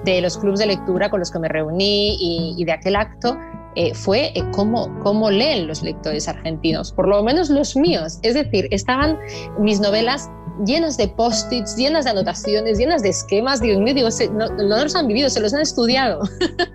de 0.03 0.19
los 0.19 0.37
clubes 0.37 0.59
de 0.59 0.65
lectura 0.65 1.09
con 1.09 1.21
los 1.21 1.31
que 1.31 1.39
me 1.39 1.47
reuní 1.47 2.17
y, 2.19 2.55
y 2.61 2.65
de 2.65 2.73
aquel 2.73 2.97
acto 2.97 3.37
eh, 3.79 3.93
fue 3.93 4.31
eh, 4.33 4.43
cómo, 4.53 4.91
cómo 5.03 5.29
leen 5.29 5.67
los 5.67 5.83
lectores 5.83 6.27
argentinos, 6.27 6.91
por 6.91 7.07
lo 7.07 7.21
menos 7.21 7.51
los 7.51 7.75
míos. 7.75 8.17
Es 8.23 8.33
decir, 8.33 8.67
estaban 8.71 9.19
mis 9.59 9.79
novelas 9.79 10.31
llenas 10.65 10.97
de 10.97 11.07
post-its, 11.07 11.75
llenas 11.75 12.05
de 12.05 12.11
anotaciones, 12.11 12.77
llenas 12.77 13.01
de 13.01 13.09
esquemas. 13.09 13.61
Dios 13.61 13.79
mío, 13.79 13.93
digo, 13.93 14.09
no, 14.33 14.47
no, 14.49 14.83
los 14.83 14.95
han 14.95 15.07
vivido, 15.07 15.29
se 15.29 15.39
los 15.39 15.53
han 15.53 15.61
estudiado. 15.61 16.21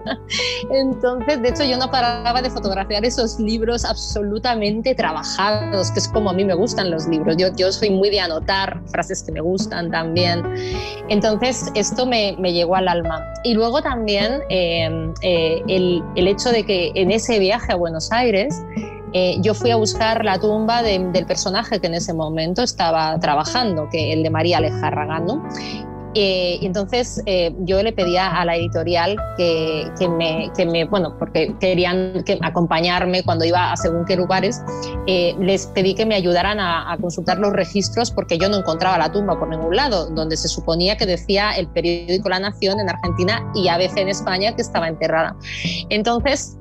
Entonces, 0.71 1.43
de 1.43 1.49
hecho, 1.49 1.65
yo 1.65 1.77
no 1.79 1.91
paraba 1.91 2.41
de 2.43 2.51
fotografiar 2.51 3.05
esos 3.05 3.39
libros 3.39 3.85
absolutamente 3.85 4.95
trabajados, 4.95 5.91
que 5.91 5.99
es 5.99 6.09
como 6.09 6.31
a 6.31 6.33
mí 6.33 6.45
me 6.45 6.55
gustan 6.55 6.91
los 6.91 7.07
libros. 7.07 7.37
Yo, 7.37 7.49
yo 7.57 7.73
soy 7.73 7.91
muy 7.91 8.11
de 8.11 8.21
anotar 8.21 8.81
frases 8.89 9.23
que 9.23 9.33
me 9.33 9.41
gustan 9.41 9.91
también. 9.91 10.43
Entonces, 11.09 11.71
esto 11.75 12.07
me, 12.07 12.37
me 12.39 12.53
llegó 12.53 12.77
al 12.77 12.89
alma. 12.89 13.25
Y 13.45 13.55
luego 13.55 13.83
también 13.83 14.43
eh, 14.49 15.13
eh, 15.23 15.63
el, 15.69 16.03
el 16.17 16.29
hecho 16.29 16.51
de 16.51 16.65
que 16.65 16.93
en 16.95 17.11
ese 17.11 17.39
viaje 17.39 17.73
a 17.73 17.77
Buenos 17.77 18.13
Aires, 18.13 18.63
eh, 19.13 19.37
yo 19.41 19.55
fui 19.55 19.71
a 19.71 19.77
buscar 19.77 20.25
la 20.25 20.39
tumba 20.39 20.83
del 20.83 21.27
personaje 21.27 21.81
que 21.81 21.87
en 21.87 21.95
ese 21.95 22.15
momento 22.15 22.63
estaba 22.63 23.19
trabajando, 23.19 23.89
que 23.91 24.13
el 24.13 24.23
de 24.23 24.31
María 24.31 24.59
Alejárraga, 24.59 25.21
¿no? 25.21 25.43
Eh, 26.15 26.59
entonces 26.63 27.23
eh, 27.27 27.55
yo 27.61 27.83
le 27.83 27.93
pedía 27.93 28.29
a 28.29 28.45
la 28.45 28.57
editorial 28.57 29.17
que, 29.37 29.91
que, 29.99 30.09
me, 30.09 30.51
que, 30.57 30.67
me, 30.67 30.85
bueno, 30.85 31.17
porque 31.19 31.55
querían 31.59 32.23
que 32.25 32.39
acompañarme 32.43 33.23
cuando 33.23 33.45
iba 33.45 33.73
a 33.73 33.77
según 33.77 34.05
qué 34.05 34.17
lugares, 34.17 34.63
eh, 35.07 35.35
les 35.39 35.67
pedí 35.69 35.95
que 35.95 36.05
me 36.05 36.15
ayudaran 36.15 36.61
a, 36.61 36.93
a, 36.93 36.99
consultar 36.99 37.39
los 37.39 37.53
registros 37.53 38.11
porque 38.11 38.39
yo 38.39 38.49
no 38.49 38.59
encontraba 38.59 38.99
la 38.99 39.11
tumba 39.11 39.39
por 39.39 39.49
ningún 39.49 39.75
lado, 39.75 40.11
donde 40.11 40.37
se 40.37 40.49
suponía 40.49 40.97
que 40.97 41.07
decía 41.07 41.53
el 41.53 41.67
periódico 41.69 42.29
La 42.29 42.41
Nación 42.41 42.81
en 42.81 42.91
Argentina 42.91 43.51
y 43.55 43.69
ABC 43.69 43.97
en 43.99 44.09
España 44.09 44.55
que 44.55 44.63
estaba 44.63 44.89
enterrada. 44.89 45.35
Entonces, 45.89 46.59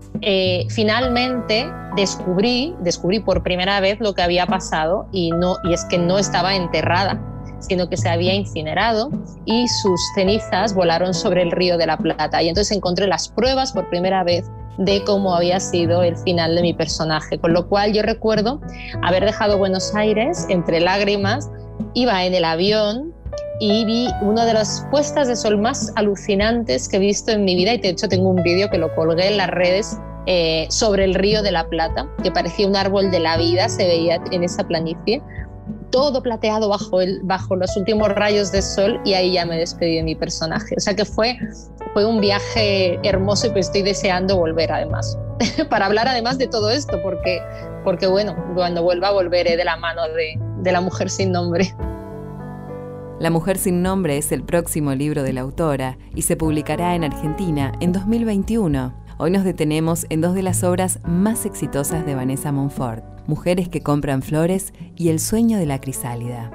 finalmente 0.70 1.70
descubrí, 1.96 2.75
descubrí 2.81 3.20
por 3.20 3.43
primera 3.43 3.79
vez 3.79 4.00
lo 4.00 4.13
que 4.13 4.22
había 4.22 4.46
pasado 4.46 5.08
y, 5.12 5.31
no, 5.31 5.58
y 5.63 5.74
es 5.74 5.84
que 5.86 5.98
no 5.98 6.20
estaba 6.20 6.55
enterrada 6.55 7.20
sino 7.62 7.88
que 7.89 7.98
se 7.98 8.10
había 8.10 8.34
incinerado 8.34 9.10
y 9.46 9.68
sus 9.68 10.00
cenizas 10.15 10.74
volaron 10.74 11.13
sobre 11.13 11.41
el 11.41 11.51
río 11.51 11.77
de 11.77 11.88
la 11.88 11.98
Plata. 11.98 12.41
Y 12.41 12.50
entonces 12.50 12.75
encontré 12.75 13.08
las 13.08 13.30
pruebas 13.30 13.72
por 13.72 13.89
primera 13.89 14.24
vez 14.24 14.50
de 14.77 15.03
cómo 15.03 15.36
había 15.36 15.60
sido 15.60 16.03
el 16.03 16.18
final 16.18 16.56
de 16.56 16.62
mi 16.62 16.74
personaje, 16.74 17.38
con 17.39 17.53
lo 17.53 17.68
cual 17.68 17.94
yo 17.94 18.01
recuerdo 18.01 18.62
haber 19.03 19.25
dejado 19.25 19.58
Buenos 19.58 19.94
Aires 19.96 20.46
entre 20.50 20.80
lágrimas, 20.80 21.50
iba 21.94 22.24
en 22.25 22.34
el 22.34 22.46
avión 22.46 23.13
y 23.60 23.86
vi 23.86 24.08
una 24.22 24.46
de 24.46 24.53
las 24.53 24.86
puestas 24.89 25.27
de 25.27 25.36
sol 25.36 25.58
más 25.60 25.91
alucinantes 25.96 26.89
que 26.89 26.98
he 26.98 27.00
visto 27.00 27.32
en 27.32 27.46
mi 27.46 27.56
vida 27.56 27.74
y 27.74 27.77
de 27.77 27.89
hecho 27.89 28.08
tengo 28.08 28.30
un 28.30 28.41
vídeo 28.41 28.70
que 28.70 28.77
lo 28.77 28.94
colgué 28.96 29.27
en 29.27 29.38
las 29.38 29.50
redes 29.50 30.00
eh, 30.25 30.68
sobre 30.70 31.03
el 31.03 31.15
río 31.15 31.41
de 31.41 31.51
la 31.51 31.68
Plata, 31.68 32.08
que 32.24 32.32
parecía 32.32 32.68
un 32.68 32.75
árbol 32.75 33.12
de 33.12 33.20
la 33.20 33.38
vida, 33.38 33.70
se 33.70 33.86
veía 33.86 34.20
en 34.32 34.44
esa 34.44 34.68
planicie 34.68 35.22
todo 35.91 36.24
plateado 36.24 36.69
bajo, 36.69 37.01
el, 37.01 37.19
bajo 37.24 37.55
los 37.55 37.75
últimos 37.77 38.10
rayos 38.10 38.51
de 38.51 38.62
sol 38.62 39.00
y 39.05 39.13
ahí 39.13 39.33
ya 39.33 39.45
me 39.45 39.57
despedí 39.57 39.98
de 39.98 40.03
mi 40.03 40.15
personaje. 40.15 40.75
O 40.77 40.79
sea 40.79 40.95
que 40.95 41.05
fue, 41.05 41.38
fue 41.93 42.05
un 42.05 42.19
viaje 42.19 43.00
hermoso 43.03 43.48
y 43.48 43.50
pues 43.51 43.67
estoy 43.67 43.83
deseando 43.83 44.38
volver 44.38 44.71
además, 44.71 45.17
para 45.69 45.86
hablar 45.86 46.07
además 46.07 46.38
de 46.38 46.48
todo 46.48 46.71
esto, 46.71 47.00
porque, 47.03 47.41
porque 47.83 48.07
bueno, 48.07 48.36
cuando 48.55 48.81
vuelva 48.83 49.12
volveré 49.12 49.57
de 49.57 49.65
la 49.65 49.77
mano 49.77 50.01
de, 50.07 50.39
de 50.62 50.71
La 50.71 50.81
Mujer 50.81 51.10
sin 51.10 51.31
Nombre. 51.31 51.75
La 53.19 53.29
Mujer 53.29 53.60
sin 53.60 53.83
Nombre 53.83 54.17
es 54.17 54.31
el 54.31 54.43
próximo 54.43 54.95
libro 54.95 55.21
de 55.21 55.33
la 55.33 55.41
autora 55.41 56.00
y 56.15 56.24
se 56.24 56.36
publicará 56.36 56.95
en 56.95 57.03
Argentina 57.03 57.71
en 57.79 57.91
2021. 57.91 58.95
Hoy 59.19 59.29
nos 59.29 59.43
detenemos 59.43 60.07
en 60.10 60.21
dos 60.21 60.33
de 60.33 60.41
las 60.41 60.63
obras 60.63 61.00
más 61.03 61.45
exitosas 61.45 62.03
de 62.07 62.15
Vanessa 62.15 62.51
Monfort, 62.51 63.03
Mujeres 63.28 63.70
que 63.70 63.82
compran 63.82 64.24
flores 64.24 64.74
y 64.96 65.10
El 65.10 65.20
sueño 65.20 65.58
de 65.58 65.66
la 65.66 65.80
crisálida. 65.80 66.51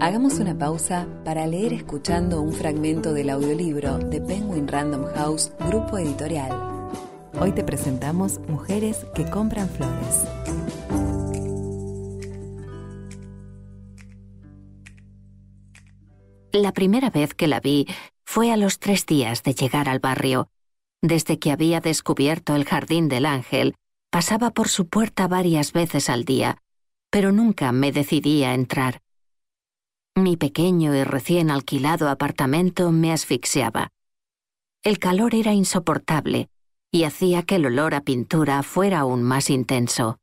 Hagamos 0.00 0.38
una 0.38 0.56
pausa 0.56 1.06
para 1.24 1.46
leer 1.46 1.72
escuchando 1.72 2.40
un 2.40 2.52
fragmento 2.52 3.12
del 3.12 3.30
audiolibro 3.30 3.98
de 3.98 4.20
Penguin 4.20 4.66
Random 4.66 5.04
House, 5.14 5.52
grupo 5.68 5.98
editorial. 5.98 6.50
Hoy 7.40 7.52
te 7.52 7.62
presentamos 7.64 8.40
Mujeres 8.48 9.06
que 9.14 9.28
compran 9.28 9.68
flores. 9.68 10.24
La 16.52 16.72
primera 16.72 17.10
vez 17.10 17.34
que 17.34 17.46
la 17.46 17.60
vi 17.60 17.86
fue 18.24 18.50
a 18.50 18.56
los 18.56 18.78
tres 18.78 19.04
días 19.04 19.42
de 19.42 19.54
llegar 19.54 19.88
al 19.88 19.98
barrio. 19.98 20.48
Desde 21.02 21.38
que 21.38 21.52
había 21.52 21.80
descubierto 21.80 22.56
el 22.56 22.64
Jardín 22.64 23.08
del 23.08 23.26
Ángel, 23.26 23.74
pasaba 24.10 24.50
por 24.50 24.68
su 24.68 24.88
puerta 24.88 25.28
varias 25.28 25.72
veces 25.72 26.10
al 26.10 26.24
día, 26.24 26.58
pero 27.10 27.30
nunca 27.30 27.72
me 27.72 27.92
decidí 27.92 28.42
a 28.44 28.54
entrar. 28.54 29.00
Mi 30.16 30.36
pequeño 30.36 30.94
y 30.94 31.04
recién 31.04 31.50
alquilado 31.50 32.08
apartamento 32.08 32.90
me 32.90 33.12
asfixiaba. 33.12 33.90
El 34.82 34.98
calor 34.98 35.34
era 35.34 35.52
insoportable 35.52 36.48
y 36.90 37.04
hacía 37.04 37.42
que 37.42 37.56
el 37.56 37.66
olor 37.66 37.94
a 37.94 38.00
pintura 38.00 38.62
fuera 38.62 39.00
aún 39.00 39.22
más 39.22 39.50
intenso. 39.50 40.18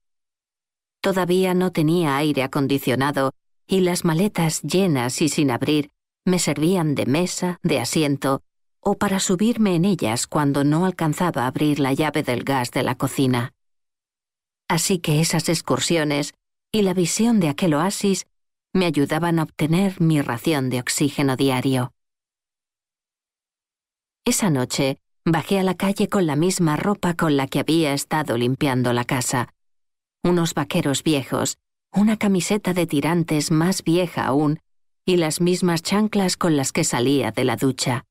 Todavía 1.02 1.54
no 1.54 1.72
tenía 1.72 2.18
aire 2.18 2.44
acondicionado 2.44 3.32
y 3.68 3.82
las 3.82 4.04
maletas 4.04 4.62
llenas 4.64 5.22
y 5.22 5.30
sin 5.30 5.52
abrir 5.52 5.92
me 6.26 6.40
servían 6.40 6.96
de 6.96 7.06
mesa, 7.06 7.60
de 7.62 7.80
asiento, 7.80 8.42
o 8.88 8.98
para 8.98 9.20
subirme 9.20 9.76
en 9.76 9.84
ellas 9.84 10.28
cuando 10.28 10.64
no 10.64 10.86
alcanzaba 10.86 11.44
a 11.44 11.48
abrir 11.48 11.80
la 11.80 11.92
llave 11.94 12.22
del 12.22 12.44
gas 12.44 12.70
de 12.70 12.84
la 12.84 12.96
cocina. 12.96 13.54
Así 14.70 15.00
que 15.00 15.22
esas 15.22 15.50
excursiones 15.50 16.36
y 16.72 16.84
la 16.84 16.94
visión 16.94 17.40
de 17.40 17.50
aquel 17.50 17.74
oasis 17.74 18.28
me 18.74 18.86
ayudaban 18.86 19.40
a 19.40 19.44
obtener 19.44 20.00
mi 20.00 20.22
ración 20.22 20.70
de 20.70 20.80
oxígeno 20.82 21.36
diario. 21.36 21.94
Esa 24.24 24.52
noche 24.52 25.00
bajé 25.26 25.60
a 25.60 25.64
la 25.64 25.76
calle 25.76 26.08
con 26.08 26.28
la 26.28 26.36
misma 26.36 26.78
ropa 26.78 27.16
con 27.16 27.38
la 27.38 27.48
que 27.48 27.60
había 27.60 27.94
estado 27.94 28.38
limpiando 28.38 28.94
la 28.94 29.06
casa. 29.06 29.50
Unos 30.24 30.54
vaqueros 30.54 31.02
viejos, 31.04 31.58
una 31.92 32.18
camiseta 32.18 32.74
de 32.74 32.86
tirantes 32.86 33.50
más 33.50 33.84
vieja 33.84 34.26
aún 34.26 34.60
y 35.06 35.18
las 35.18 35.42
mismas 35.42 35.82
chanclas 35.82 36.38
con 36.38 36.56
las 36.56 36.72
que 36.72 36.84
salía 36.84 37.32
de 37.32 37.46
la 37.46 37.56
ducha. 37.56 38.06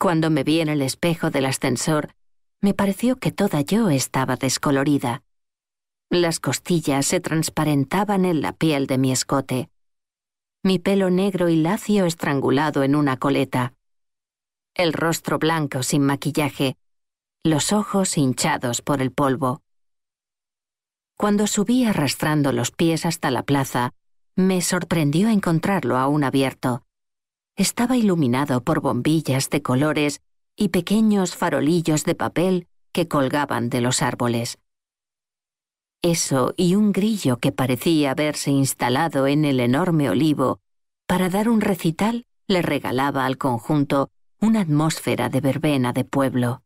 Cuando 0.00 0.30
me 0.30 0.44
vi 0.44 0.60
en 0.60 0.70
el 0.70 0.80
espejo 0.80 1.28
del 1.28 1.44
ascensor, 1.44 2.14
me 2.62 2.72
pareció 2.72 3.16
que 3.16 3.32
toda 3.32 3.60
yo 3.60 3.90
estaba 3.90 4.36
descolorida. 4.36 5.22
Las 6.08 6.40
costillas 6.40 7.04
se 7.04 7.20
transparentaban 7.20 8.24
en 8.24 8.40
la 8.40 8.54
piel 8.54 8.86
de 8.86 8.96
mi 8.96 9.12
escote. 9.12 9.68
Mi 10.62 10.78
pelo 10.78 11.10
negro 11.10 11.50
y 11.50 11.56
lacio 11.56 12.06
estrangulado 12.06 12.82
en 12.82 12.96
una 12.96 13.18
coleta. 13.18 13.74
El 14.74 14.94
rostro 14.94 15.38
blanco 15.38 15.82
sin 15.82 16.00
maquillaje. 16.00 16.78
Los 17.44 17.70
ojos 17.70 18.16
hinchados 18.16 18.80
por 18.80 19.02
el 19.02 19.12
polvo. 19.12 19.60
Cuando 21.18 21.46
subí 21.46 21.84
arrastrando 21.84 22.52
los 22.52 22.70
pies 22.70 23.04
hasta 23.04 23.30
la 23.30 23.42
plaza, 23.42 23.92
me 24.34 24.62
sorprendió 24.62 25.28
encontrarlo 25.28 25.98
aún 25.98 26.24
abierto. 26.24 26.86
Estaba 27.60 27.98
iluminado 27.98 28.64
por 28.64 28.80
bombillas 28.80 29.50
de 29.50 29.60
colores 29.60 30.22
y 30.56 30.70
pequeños 30.70 31.36
farolillos 31.36 32.04
de 32.04 32.14
papel 32.14 32.68
que 32.90 33.06
colgaban 33.06 33.68
de 33.68 33.82
los 33.82 34.00
árboles. 34.00 34.58
Eso 36.00 36.54
y 36.56 36.74
un 36.74 36.92
grillo 36.92 37.36
que 37.36 37.52
parecía 37.52 38.12
haberse 38.12 38.50
instalado 38.50 39.26
en 39.26 39.44
el 39.44 39.60
enorme 39.60 40.08
olivo 40.08 40.60
para 41.06 41.28
dar 41.28 41.50
un 41.50 41.60
recital 41.60 42.24
le 42.48 42.62
regalaba 42.62 43.26
al 43.26 43.36
conjunto 43.36 44.08
una 44.40 44.62
atmósfera 44.62 45.28
de 45.28 45.42
verbena 45.42 45.92
de 45.92 46.04
pueblo. 46.04 46.62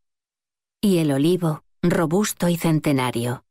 Y 0.80 0.98
el 0.98 1.10
olivo, 1.10 1.64
robusto 1.82 2.48
y 2.48 2.56
centenario, 2.56 3.42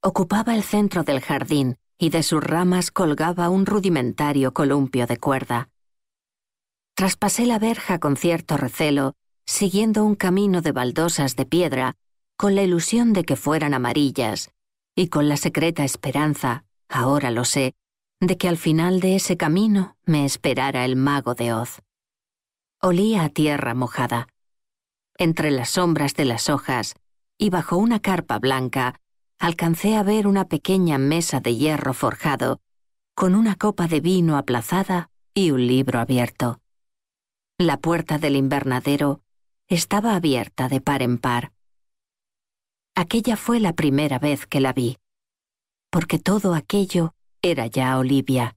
ocupaba 0.00 0.54
el 0.54 0.62
centro 0.62 1.02
del 1.02 1.20
jardín 1.20 1.76
y 1.98 2.10
de 2.10 2.22
sus 2.22 2.44
ramas 2.44 2.92
colgaba 2.92 3.48
un 3.48 3.66
rudimentario 3.66 4.54
columpio 4.54 5.08
de 5.08 5.16
cuerda. 5.16 5.70
Traspasé 6.94 7.44
la 7.44 7.58
verja 7.58 7.98
con 7.98 8.16
cierto 8.16 8.56
recelo, 8.56 9.14
siguiendo 9.46 10.04
un 10.04 10.14
camino 10.14 10.62
de 10.62 10.70
baldosas 10.70 11.34
de 11.34 11.44
piedra, 11.44 11.96
con 12.36 12.54
la 12.54 12.62
ilusión 12.62 13.12
de 13.12 13.24
que 13.24 13.34
fueran 13.34 13.74
amarillas, 13.74 14.52
y 14.94 15.08
con 15.08 15.28
la 15.28 15.36
secreta 15.36 15.84
esperanza, 15.84 16.64
ahora 16.88 17.32
lo 17.32 17.44
sé, 17.44 17.74
de 18.20 18.38
que 18.38 18.48
al 18.48 18.56
final 18.56 19.00
de 19.00 19.16
ese 19.16 19.36
camino 19.36 19.96
me 20.04 20.24
esperara 20.24 20.84
el 20.84 20.94
mago 20.94 21.34
de 21.34 21.52
Oz. 21.52 21.80
Olía 22.80 23.24
a 23.24 23.28
tierra 23.28 23.74
mojada. 23.74 24.28
Entre 25.18 25.50
las 25.50 25.70
sombras 25.70 26.14
de 26.14 26.24
las 26.24 26.48
hojas 26.48 26.94
y 27.38 27.50
bajo 27.50 27.76
una 27.76 27.98
carpa 28.00 28.38
blanca, 28.38 29.00
alcancé 29.40 29.96
a 29.96 30.04
ver 30.04 30.28
una 30.28 30.44
pequeña 30.44 30.98
mesa 30.98 31.40
de 31.40 31.56
hierro 31.56 31.92
forjado, 31.92 32.60
con 33.16 33.34
una 33.34 33.56
copa 33.56 33.88
de 33.88 34.00
vino 34.00 34.36
aplazada 34.36 35.10
y 35.34 35.50
un 35.50 35.66
libro 35.66 35.98
abierto. 35.98 36.60
La 37.58 37.76
puerta 37.76 38.18
del 38.18 38.34
invernadero 38.34 39.20
estaba 39.68 40.16
abierta 40.16 40.68
de 40.68 40.80
par 40.80 41.02
en 41.02 41.18
par. 41.18 41.52
Aquella 42.96 43.36
fue 43.36 43.60
la 43.60 43.72
primera 43.72 44.18
vez 44.18 44.48
que 44.48 44.58
la 44.58 44.72
vi, 44.72 44.98
porque 45.92 46.18
todo 46.18 46.54
aquello 46.54 47.14
era 47.42 47.68
ya 47.68 47.96
Olivia. 47.96 48.56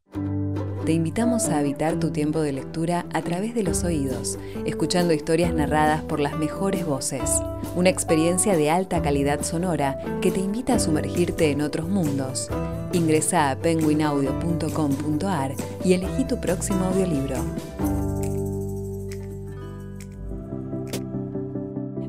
Te 0.83 0.93
invitamos 0.93 1.49
a 1.49 1.59
habitar 1.59 1.99
tu 1.99 2.09
tiempo 2.09 2.39
de 2.39 2.53
lectura 2.53 3.05
a 3.13 3.21
través 3.21 3.53
de 3.53 3.61
los 3.61 3.83
oídos, 3.83 4.39
escuchando 4.65 5.13
historias 5.13 5.53
narradas 5.53 6.01
por 6.01 6.19
las 6.19 6.35
mejores 6.39 6.83
voces. 6.83 7.39
Una 7.75 7.89
experiencia 7.89 8.55
de 8.55 8.71
alta 8.71 9.03
calidad 9.03 9.43
sonora 9.43 9.99
que 10.23 10.31
te 10.31 10.39
invita 10.39 10.73
a 10.73 10.79
sumergirte 10.79 11.51
en 11.51 11.61
otros 11.61 11.87
mundos. 11.87 12.49
Ingresa 12.93 13.51
a 13.51 13.57
penguinaudio.com.ar 13.57 15.53
y 15.85 15.93
elegí 15.93 16.25
tu 16.25 16.41
próximo 16.41 16.85
audiolibro. 16.85 17.35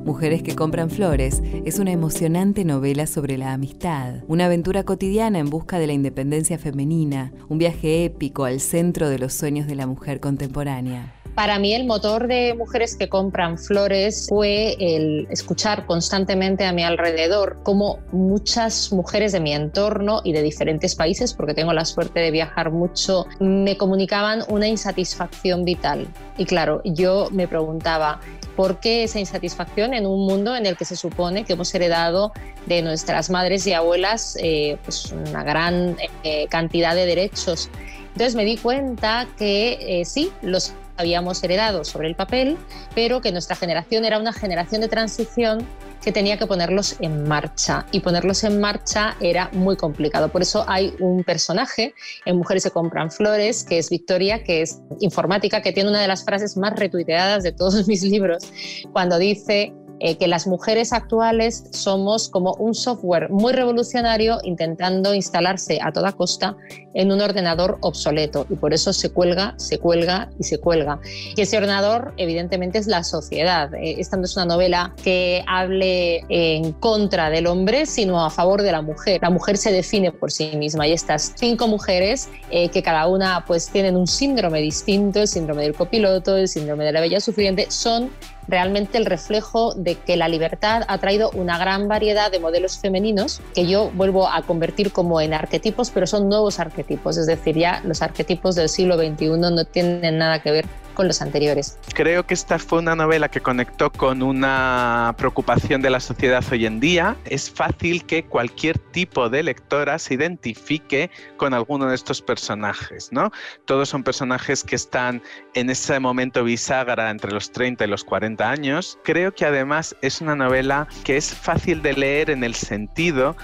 Mujeres 0.08 0.42
que 0.42 0.56
compran 0.56 0.88
flores 0.88 1.42
es 1.66 1.78
una 1.78 1.92
emocionante 1.92 2.64
novela 2.64 3.06
sobre 3.06 3.36
la 3.36 3.52
amistad, 3.52 4.24
una 4.26 4.46
aventura 4.46 4.82
cotidiana 4.82 5.38
en 5.38 5.50
busca 5.50 5.78
de 5.78 5.86
la 5.86 5.92
independencia 5.92 6.56
femenina, 6.56 7.30
un 7.50 7.58
viaje 7.58 8.06
épico 8.06 8.46
al 8.46 8.60
centro 8.60 9.10
de 9.10 9.18
los 9.18 9.34
sueños 9.34 9.66
de 9.66 9.74
la 9.74 9.86
mujer 9.86 10.18
contemporánea. 10.18 11.17
Para 11.38 11.61
mí 11.61 11.73
el 11.73 11.87
motor 11.87 12.26
de 12.26 12.52
mujeres 12.54 12.97
que 12.97 13.09
compran 13.09 13.59
flores 13.59 14.26
fue 14.28 14.75
el 14.80 15.28
escuchar 15.30 15.87
constantemente 15.87 16.64
a 16.64 16.73
mi 16.73 16.83
alrededor 16.83 17.61
cómo 17.62 18.00
muchas 18.11 18.90
mujeres 18.90 19.30
de 19.30 19.38
mi 19.38 19.52
entorno 19.52 20.21
y 20.25 20.33
de 20.33 20.42
diferentes 20.42 20.97
países, 20.97 21.35
porque 21.35 21.54
tengo 21.54 21.73
la 21.73 21.85
suerte 21.85 22.18
de 22.18 22.33
viajar 22.33 22.73
mucho, 22.73 23.25
me 23.38 23.76
comunicaban 23.76 24.42
una 24.49 24.66
insatisfacción 24.66 25.64
vital. 25.64 26.09
Y 26.38 26.45
claro, 26.45 26.80
yo 26.85 27.28
me 27.30 27.47
preguntaba, 27.47 28.18
¿Por 28.57 28.80
qué 28.80 29.04
esa 29.04 29.21
insatisfacción 29.21 29.95
en 29.95 30.04
un 30.04 30.26
mundo 30.26 30.57
en 30.57 30.66
el 30.66 30.76
que 30.76 30.85
se 30.85 30.97
supone 30.97 31.45
que 31.45 31.52
hemos 31.52 31.73
heredado 31.73 32.33
de 32.66 32.83
nuestras 32.83 33.30
madres 33.30 33.64
y 33.68 33.73
abuelas 33.73 34.37
eh, 34.42 34.76
pues 34.85 35.12
una 35.12 35.45
gran 35.45 35.97
eh, 36.25 36.49
cantidad 36.49 36.97
de 36.97 37.07
derechos? 37.07 37.71
Entonces 38.14 38.35
me 38.35 38.45
di 38.45 38.57
cuenta 38.57 39.28
que 39.38 40.00
eh, 40.00 40.04
sí, 40.04 40.33
los 40.42 40.75
habíamos 40.98 41.42
heredado 41.42 41.84
sobre 41.84 42.08
el 42.08 42.14
papel, 42.14 42.58
pero 42.94 43.20
que 43.20 43.32
nuestra 43.32 43.56
generación 43.56 44.04
era 44.04 44.18
una 44.18 44.32
generación 44.32 44.82
de 44.82 44.88
transición 44.88 45.66
que 46.02 46.12
tenía 46.12 46.38
que 46.38 46.46
ponerlos 46.46 46.96
en 47.00 47.26
marcha 47.26 47.86
y 47.92 48.00
ponerlos 48.00 48.44
en 48.44 48.60
marcha 48.60 49.16
era 49.20 49.50
muy 49.52 49.76
complicado. 49.76 50.28
Por 50.28 50.42
eso 50.42 50.64
hay 50.68 50.94
un 51.00 51.24
personaje 51.24 51.94
en 52.24 52.36
Mujeres 52.36 52.62
se 52.62 52.70
compran 52.70 53.10
flores, 53.10 53.64
que 53.64 53.78
es 53.78 53.90
Victoria, 53.90 54.42
que 54.42 54.62
es 54.62 54.80
informática, 55.00 55.60
que 55.60 55.72
tiene 55.72 55.90
una 55.90 56.00
de 56.00 56.08
las 56.08 56.24
frases 56.24 56.56
más 56.56 56.78
retuiteadas 56.78 57.42
de 57.42 57.52
todos 57.52 57.88
mis 57.88 58.02
libros, 58.02 58.44
cuando 58.92 59.18
dice 59.18 59.72
eh, 60.00 60.16
que 60.16 60.28
las 60.28 60.46
mujeres 60.46 60.92
actuales 60.92 61.64
somos 61.70 62.28
como 62.28 62.54
un 62.54 62.74
software 62.74 63.30
muy 63.30 63.52
revolucionario 63.52 64.38
intentando 64.44 65.14
instalarse 65.14 65.78
a 65.82 65.92
toda 65.92 66.12
costa 66.12 66.56
en 66.94 67.12
un 67.12 67.20
ordenador 67.20 67.78
obsoleto 67.80 68.46
y 68.50 68.54
por 68.54 68.72
eso 68.72 68.92
se 68.92 69.11
cuelga, 69.11 69.54
se 69.56 69.78
cuelga 69.78 70.30
y 70.38 70.44
se 70.44 70.58
cuelga. 70.58 71.00
Y 71.37 71.40
ese 71.40 71.56
ordenador 71.56 72.14
evidentemente 72.16 72.78
es 72.78 72.87
la 72.87 73.04
sociedad. 73.04 73.72
Eh, 73.74 73.96
esta 73.98 74.16
no 74.16 74.24
es 74.24 74.37
una 74.37 74.46
novela 74.46 74.94
que 75.02 75.44
hable 75.46 76.24
en 76.28 76.72
contra 76.72 77.30
del 77.30 77.46
hombre, 77.46 77.87
sino 77.87 78.24
a 78.24 78.30
favor 78.30 78.62
de 78.62 78.72
la 78.72 78.82
mujer. 78.82 79.20
La 79.22 79.30
mujer 79.30 79.56
se 79.56 79.72
define 79.72 80.12
por 80.12 80.32
sí 80.32 80.52
misma 80.56 80.87
y 80.87 80.92
estas 80.92 81.32
cinco 81.37 81.68
mujeres 81.68 82.28
eh, 82.50 82.68
que 82.68 82.82
cada 82.82 83.06
una 83.06 83.44
pues 83.46 83.68
tienen 83.68 83.96
un 83.96 84.06
síndrome 84.06 84.61
distinto, 84.61 85.20
el 85.20 85.28
síndrome 85.28 85.62
del 85.62 85.74
copiloto, 85.74 86.37
el 86.37 86.48
síndrome 86.48 86.84
de 86.84 86.92
la 86.92 87.00
bella 87.00 87.20
sufriente, 87.20 87.66
son 87.70 88.11
realmente 88.48 88.98
el 88.98 89.06
reflejo 89.06 89.74
de 89.74 89.94
que 89.94 90.16
la 90.16 90.28
libertad 90.28 90.82
ha 90.88 90.98
traído 90.98 91.30
una 91.30 91.58
gran 91.58 91.87
variedad 91.87 92.30
de 92.30 92.40
modelos 92.40 92.78
femeninos 92.78 93.40
que 93.54 93.66
yo 93.66 93.90
vuelvo 93.94 94.28
a 94.28 94.42
convertir 94.42 94.90
como 94.90 95.20
en 95.20 95.34
arquetipos, 95.34 95.90
pero 95.90 96.06
son 96.06 96.28
nuevos 96.28 96.58
arquetipos, 96.58 97.18
es 97.18 97.26
decir, 97.26 97.56
ya 97.56 97.82
los 97.84 98.02
arquetipos 98.02 98.54
del 98.54 98.68
siglo 98.68 98.96
XXI 98.96 99.28
no 99.28 99.64
tienen 99.64 100.18
nada 100.18 100.40
que 100.40 100.50
ver 100.50 100.66
con 100.98 101.06
los 101.06 101.22
anteriores. 101.22 101.78
Creo 101.94 102.26
que 102.26 102.34
esta 102.34 102.58
fue 102.58 102.80
una 102.80 102.96
novela 102.96 103.28
que 103.30 103.40
conectó 103.40 103.92
con 103.92 104.20
una 104.20 105.14
preocupación 105.16 105.80
de 105.80 105.90
la 105.90 106.00
sociedad 106.00 106.42
hoy 106.50 106.66
en 106.66 106.80
día. 106.80 107.16
Es 107.24 107.48
fácil 107.48 108.04
que 108.04 108.24
cualquier 108.24 108.80
tipo 108.80 109.28
de 109.30 109.44
lectora 109.44 110.00
se 110.00 110.14
identifique 110.14 111.08
con 111.37 111.54
alguno 111.54 111.87
de 111.87 111.94
estos 111.94 112.20
personajes, 112.20 113.12
¿no? 113.12 113.30
Todos 113.64 113.88
son 113.88 114.02
personajes 114.02 114.64
que 114.64 114.74
están 114.74 115.22
en 115.54 115.70
ese 115.70 116.00
momento 116.00 116.42
bisagra 116.42 117.11
entre 117.11 117.30
los 117.30 117.52
30 117.52 117.84
y 117.84 117.87
los 117.87 118.02
40 118.02 118.50
años. 118.50 118.98
Creo 119.04 119.32
que 119.32 119.46
además 119.46 119.94
es 120.02 120.20
una 120.20 120.34
novela 120.34 120.88
que 121.04 121.16
es 121.16 121.32
fácil 121.32 121.80
de 121.80 121.92
leer 121.92 122.28
en 122.28 122.42
el 122.42 122.56
sentido 122.56 123.37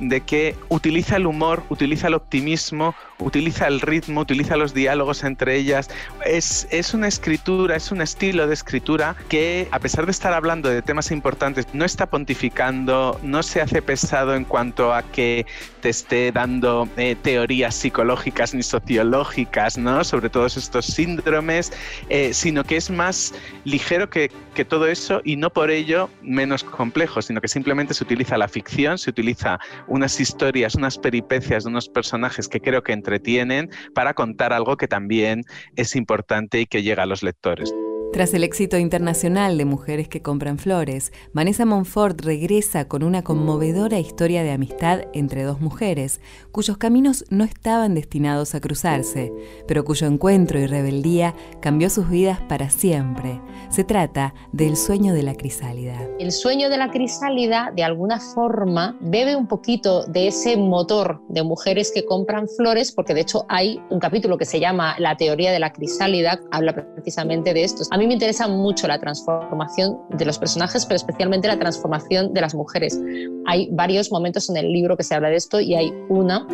de 0.00 0.20
que 0.20 0.56
utiliza 0.68 1.16
el 1.16 1.26
humor, 1.26 1.62
utiliza 1.68 2.08
el 2.08 2.14
optimismo, 2.14 2.94
utiliza 3.18 3.66
el 3.66 3.80
ritmo, 3.80 4.20
utiliza 4.20 4.56
los 4.56 4.74
diálogos 4.74 5.24
entre 5.24 5.56
ellas. 5.56 5.88
Es, 6.24 6.66
es, 6.70 6.94
una 6.94 7.08
escritura, 7.08 7.76
es 7.76 7.90
un 7.90 8.00
estilo 8.00 8.46
de 8.46 8.54
escritura 8.54 9.16
que, 9.28 9.68
a 9.70 9.78
pesar 9.78 10.06
de 10.06 10.12
estar 10.12 10.32
hablando 10.32 10.68
de 10.68 10.82
temas 10.82 11.10
importantes, 11.10 11.66
no 11.72 11.84
está 11.84 12.06
pontificando, 12.06 13.18
no 13.22 13.42
se 13.42 13.60
hace 13.60 13.82
pesado 13.82 14.34
en 14.34 14.44
cuanto 14.44 14.92
a 14.92 15.02
que 15.02 15.46
te 15.80 15.88
esté 15.88 16.32
dando 16.32 16.88
eh, 16.96 17.16
teorías 17.22 17.74
psicológicas 17.74 18.54
ni 18.54 18.62
sociológicas 18.62 19.78
¿no? 19.78 20.04
sobre 20.04 20.28
todos 20.28 20.56
estos 20.56 20.86
síndromes, 20.86 21.72
eh, 22.08 22.34
sino 22.34 22.64
que 22.64 22.76
es 22.76 22.90
más 22.90 23.34
ligero 23.64 24.10
que, 24.10 24.30
que 24.54 24.64
todo 24.64 24.86
eso 24.86 25.20
y 25.24 25.36
no 25.36 25.50
por 25.50 25.70
ello 25.70 26.10
menos 26.22 26.64
complejo, 26.64 27.22
sino 27.22 27.40
que 27.40 27.48
simplemente 27.48 27.94
se 27.94 28.04
utiliza 28.04 28.36
la 28.36 28.48
ficción, 28.48 28.98
se 28.98 29.10
utiliza 29.10 29.58
unas 29.86 30.20
historias, 30.20 30.74
unas 30.74 30.98
peripecias 30.98 31.64
de 31.64 31.70
unos 31.70 31.88
personajes 31.88 32.48
que 32.48 32.60
creo 32.60 32.82
que 32.82 32.92
entretienen 32.92 33.70
para 33.94 34.14
contar 34.14 34.52
algo 34.52 34.76
que 34.76 34.88
también 34.88 35.44
es 35.76 35.96
importante 35.96 36.60
y 36.60 36.66
que 36.66 36.82
llega 36.82 37.04
a 37.04 37.06
los 37.06 37.22
lectores. 37.22 37.72
Tras 38.12 38.32
el 38.32 38.44
éxito 38.44 38.78
internacional 38.78 39.58
de 39.58 39.66
Mujeres 39.66 40.08
que 40.08 40.22
compran 40.22 40.58
flores, 40.58 41.12
Vanessa 41.34 41.66
Montfort 41.66 42.22
regresa 42.22 42.88
con 42.88 43.02
una 43.02 43.22
conmovedora 43.22 43.98
historia 43.98 44.42
de 44.42 44.52
amistad 44.52 45.02
entre 45.12 45.42
dos 45.42 45.60
mujeres, 45.60 46.20
cuyos 46.50 46.78
caminos 46.78 47.26
no 47.28 47.44
estaban 47.44 47.94
destinados 47.94 48.54
a 48.54 48.60
cruzarse, 48.60 49.32
pero 49.68 49.84
cuyo 49.84 50.06
encuentro 50.06 50.58
y 50.58 50.66
rebeldía 50.66 51.34
cambió 51.60 51.90
sus 51.90 52.08
vidas 52.08 52.40
para 52.48 52.70
siempre. 52.70 53.38
Se 53.68 53.84
trata 53.84 54.32
del 54.50 54.78
sueño 54.78 55.12
de 55.12 55.22
la 55.22 55.34
crisálida. 55.34 56.08
El 56.18 56.32
sueño 56.32 56.70
de 56.70 56.78
la 56.78 56.90
crisálida, 56.90 57.70
de 57.76 57.84
alguna 57.84 58.18
forma, 58.18 58.96
bebe 59.02 59.36
un 59.36 59.46
poquito 59.46 60.06
de 60.06 60.28
ese 60.28 60.56
motor 60.56 61.20
de 61.28 61.42
mujeres 61.42 61.92
que 61.94 62.06
compran 62.06 62.48
flores, 62.48 62.92
porque 62.92 63.12
de 63.12 63.20
hecho 63.20 63.44
hay 63.50 63.78
un 63.90 64.00
capítulo 64.00 64.38
que 64.38 64.46
se 64.46 64.58
llama 64.58 64.96
La 64.98 65.18
teoría 65.18 65.52
de 65.52 65.58
la 65.58 65.74
crisálida, 65.74 66.40
habla 66.50 66.72
precisamente 66.94 67.52
de 67.52 67.64
esto. 67.64 67.82
A 67.96 67.98
mí 67.98 68.06
me 68.06 68.12
interesa 68.12 68.46
mucho 68.46 68.86
la 68.86 69.00
transformación 69.00 69.98
de 70.10 70.26
los 70.26 70.38
personajes, 70.38 70.84
pero 70.84 70.96
especialmente 70.96 71.48
la 71.48 71.58
transformación 71.58 72.34
de 72.34 72.42
las 72.42 72.54
mujeres. 72.54 73.00
Hay 73.46 73.70
varios 73.72 74.12
momentos 74.12 74.50
en 74.50 74.58
el 74.58 74.70
libro 74.70 74.98
que 74.98 75.02
se 75.02 75.14
habla 75.14 75.30
de 75.30 75.36
esto 75.36 75.60
y 75.60 75.74
hay 75.74 75.90
una 76.10 76.46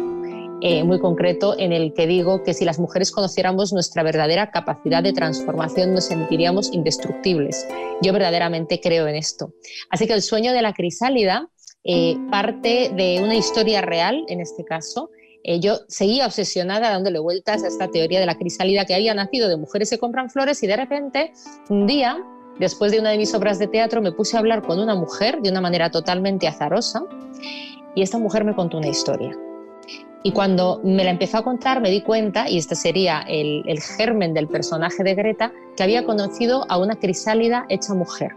eh, 0.61 0.85
muy 0.85 1.00
concreto 1.00 1.59
en 1.59 1.72
el 1.72 1.94
que 1.94 2.07
digo 2.07 2.44
que 2.44 2.55
si 2.55 2.64
las 2.64 2.78
mujeres 2.78 3.11
conociéramos 3.11 3.72
nuestra 3.72 4.05
verdadera 4.05 4.52
capacidad 4.52 5.02
de 5.02 5.12
transformación 5.12 5.94
nos 5.94 6.05
sentiríamos 6.05 6.72
indestructibles. 6.72 7.66
Yo 8.02 8.12
verdaderamente 8.12 8.78
creo 8.81 9.09
en 9.09 9.16
esto. 9.16 9.52
Así 9.90 10.07
que 10.07 10.12
el 10.12 10.22
sueño 10.22 10.52
de 10.52 10.62
la 10.62 10.72
crisálida 10.72 11.48
eh, 11.83 12.16
parte 12.31 12.92
de 12.94 13.20
una 13.20 13.35
historia 13.35 13.81
real, 13.81 14.24
en 14.28 14.40
este 14.40 14.64
caso, 14.64 15.11
eh, 15.44 15.61
yo 15.61 15.81
seguía 15.88 16.26
obsesionada 16.26 16.90
dándole 16.90 17.18
vueltas 17.18 17.64
a 17.64 17.68
esta 17.68 17.88
teoría 17.88 18.20
de 18.20 18.26
la 18.26 18.37
crisálida 18.37 18.85
que 18.85 18.94
había 18.94 19.14
nacido 19.14 19.48
de 19.48 19.57
mujeres 19.57 19.90
que 19.90 19.98
compran 19.98 20.31
flores 20.31 20.62
y 20.62 20.66
de 20.66 20.76
repente 20.76 21.33
un 21.68 21.87
día, 21.87 22.18
después 22.59 22.92
de 22.92 23.00
una 23.00 23.11
de 23.11 23.18
mis 23.18 23.35
obras 23.35 23.59
de 23.59 23.66
teatro, 23.66 24.00
me 24.02 24.12
puse 24.12 24.37
a 24.37 24.40
hablar 24.40 24.62
con 24.62 24.78
una 24.78 24.94
mujer 24.94 25.40
de 25.42 25.50
una 25.50 25.61
manera 25.61 25.90
totalmente 25.90 26.46
azarosa 26.46 27.02
y 27.94 28.02
esta 28.02 28.18
mujer 28.18 28.44
me 28.44 28.55
contó 28.55 28.78
una 28.78 28.88
historia. 28.88 29.37
Y 30.24 30.31
cuando 30.31 30.81
me 30.85 31.02
la 31.02 31.11
empezó 31.11 31.38
a 31.38 31.44
contar 31.44 31.81
me 31.81 31.90
di 31.90 32.02
cuenta, 32.02 32.48
y 32.48 32.59
este 32.59 32.76
sería 32.76 33.24
el, 33.28 33.62
el 33.66 33.81
germen 33.81 34.35
del 34.35 34.46
personaje 34.46 35.02
de 35.02 35.14
Greta, 35.14 35.52
que 35.76 35.83
había 35.83 36.05
conocido 36.05 36.64
a 36.68 36.78
una 36.78 36.94
crisálida 36.94 37.66
hecha 37.68 37.94
mujer. 37.94 38.31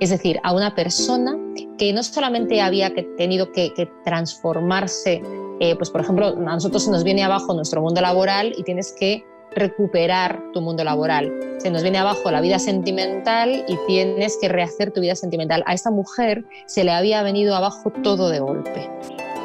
Es 0.00 0.10
decir, 0.10 0.38
a 0.42 0.52
una 0.52 0.74
persona 0.74 1.36
que 1.78 1.92
no 1.92 2.02
solamente 2.02 2.60
había 2.60 2.92
tenido 3.16 3.50
que, 3.52 3.72
transformarse, 4.04 5.22
eh, 5.60 5.76
pues 5.76 5.90
por 5.90 6.00
ejemplo, 6.00 6.26
a 6.26 6.32
nosotros 6.32 6.84
se 6.84 6.90
nos 6.90 7.04
viene 7.04 7.24
abajo 7.24 7.54
nuestro 7.54 7.80
mundo 7.80 8.00
laboral 8.00 8.54
y 8.56 8.62
tienes 8.62 8.92
que 8.92 9.24
recuperar 9.52 10.42
tu 10.52 10.60
mundo 10.60 10.84
laboral. 10.84 11.32
Se 11.58 11.70
nos 11.70 11.82
viene 11.82 11.98
abajo 11.98 12.30
la 12.30 12.40
vida 12.40 12.58
sentimental 12.58 13.64
y 13.66 13.76
tienes 13.86 14.36
que 14.40 14.48
rehacer 14.48 14.92
tu 14.92 15.00
vida 15.00 15.16
sentimental. 15.16 15.62
A 15.66 15.74
esta 15.74 15.90
mujer 15.90 16.44
se 16.66 16.84
le 16.84 16.92
había 16.92 17.22
venido 17.22 17.56
abajo 17.56 17.90
todo 18.02 18.28
de 18.28 18.40
golpe. 18.40 18.90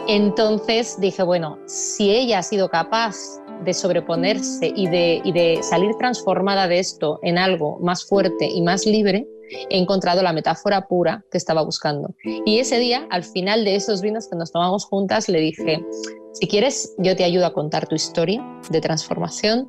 Entonces 0.08 1.00
dije, 1.00 1.24
bueno, 1.24 1.58
si 1.66 2.12
ella 2.12 2.40
ha 2.40 2.44
sido 2.44 2.70
capaz 2.70 3.16
de 3.64 3.74
sobreponerse 3.74 4.74
y 4.76 4.88
de, 4.88 5.22
y 5.24 5.32
de 5.32 5.60
salir 5.62 5.96
transformada 5.96 6.68
de 6.68 6.80
esto 6.80 7.20
en 7.22 7.38
algo 7.38 7.78
más 7.80 8.04
fuerte 8.04 8.50
y 8.50 8.62
más 8.62 8.86
libre, 8.86 9.28
he 9.70 9.78
encontrado 9.78 10.22
la 10.24 10.34
metáfora 10.34 10.88
pura 10.88 11.24
que 11.32 11.38
estaba 11.38 11.64
buscando. 11.64 12.16
Y 12.46 12.60
ese 12.60 12.80
día, 12.80 13.08
al 13.10 13.24
final 13.24 13.66
de 13.66 13.76
esos 13.76 14.02
vinos 14.02 14.28
que 14.28 14.36
nos 14.36 14.52
tomamos 14.52 14.86
juntas, 14.86 15.30
le 15.30 15.40
dije, 15.40 15.84
si 16.34 16.48
quieres, 16.48 16.94
yo 16.98 17.16
te 17.16 17.24
ayudo 17.24 17.46
a 17.46 17.54
contar 17.54 17.88
tu 17.88 17.96
historia 17.96 18.44
de 18.70 18.82
transformación. 18.82 19.68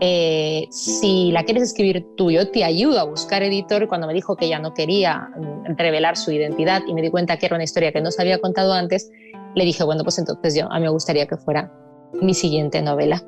Eh, 0.00 0.66
si 0.70 1.30
la 1.30 1.44
quieres 1.44 1.64
escribir 1.64 2.06
tú, 2.16 2.30
yo 2.30 2.50
te 2.50 2.64
ayudo 2.64 3.00
a 3.00 3.04
buscar 3.04 3.42
editor. 3.42 3.86
Cuando 3.88 4.06
me 4.06 4.14
dijo 4.14 4.36
que 4.36 4.46
ella 4.46 4.58
no 4.58 4.72
quería 4.72 5.28
mm, 5.36 5.76
revelar 5.76 6.16
su 6.16 6.32
identidad 6.32 6.82
y 6.86 6.94
me 6.94 7.02
di 7.02 7.10
cuenta 7.10 7.36
que 7.36 7.46
era 7.46 7.56
una 7.56 7.64
historia 7.64 7.92
que 7.92 8.00
no 8.00 8.10
se 8.10 8.22
había 8.22 8.40
contado 8.40 8.72
antes, 8.72 9.10
le 9.54 9.64
dije, 9.64 9.84
bueno, 9.84 10.04
pues 10.04 10.18
entonces 10.18 10.54
yo, 10.54 10.70
a 10.70 10.76
mí 10.76 10.82
me 10.82 10.90
gustaría 10.90 11.26
que 11.26 11.36
fuera 11.36 11.72
mi 12.20 12.34
siguiente 12.34 12.80
novela. 12.82 13.22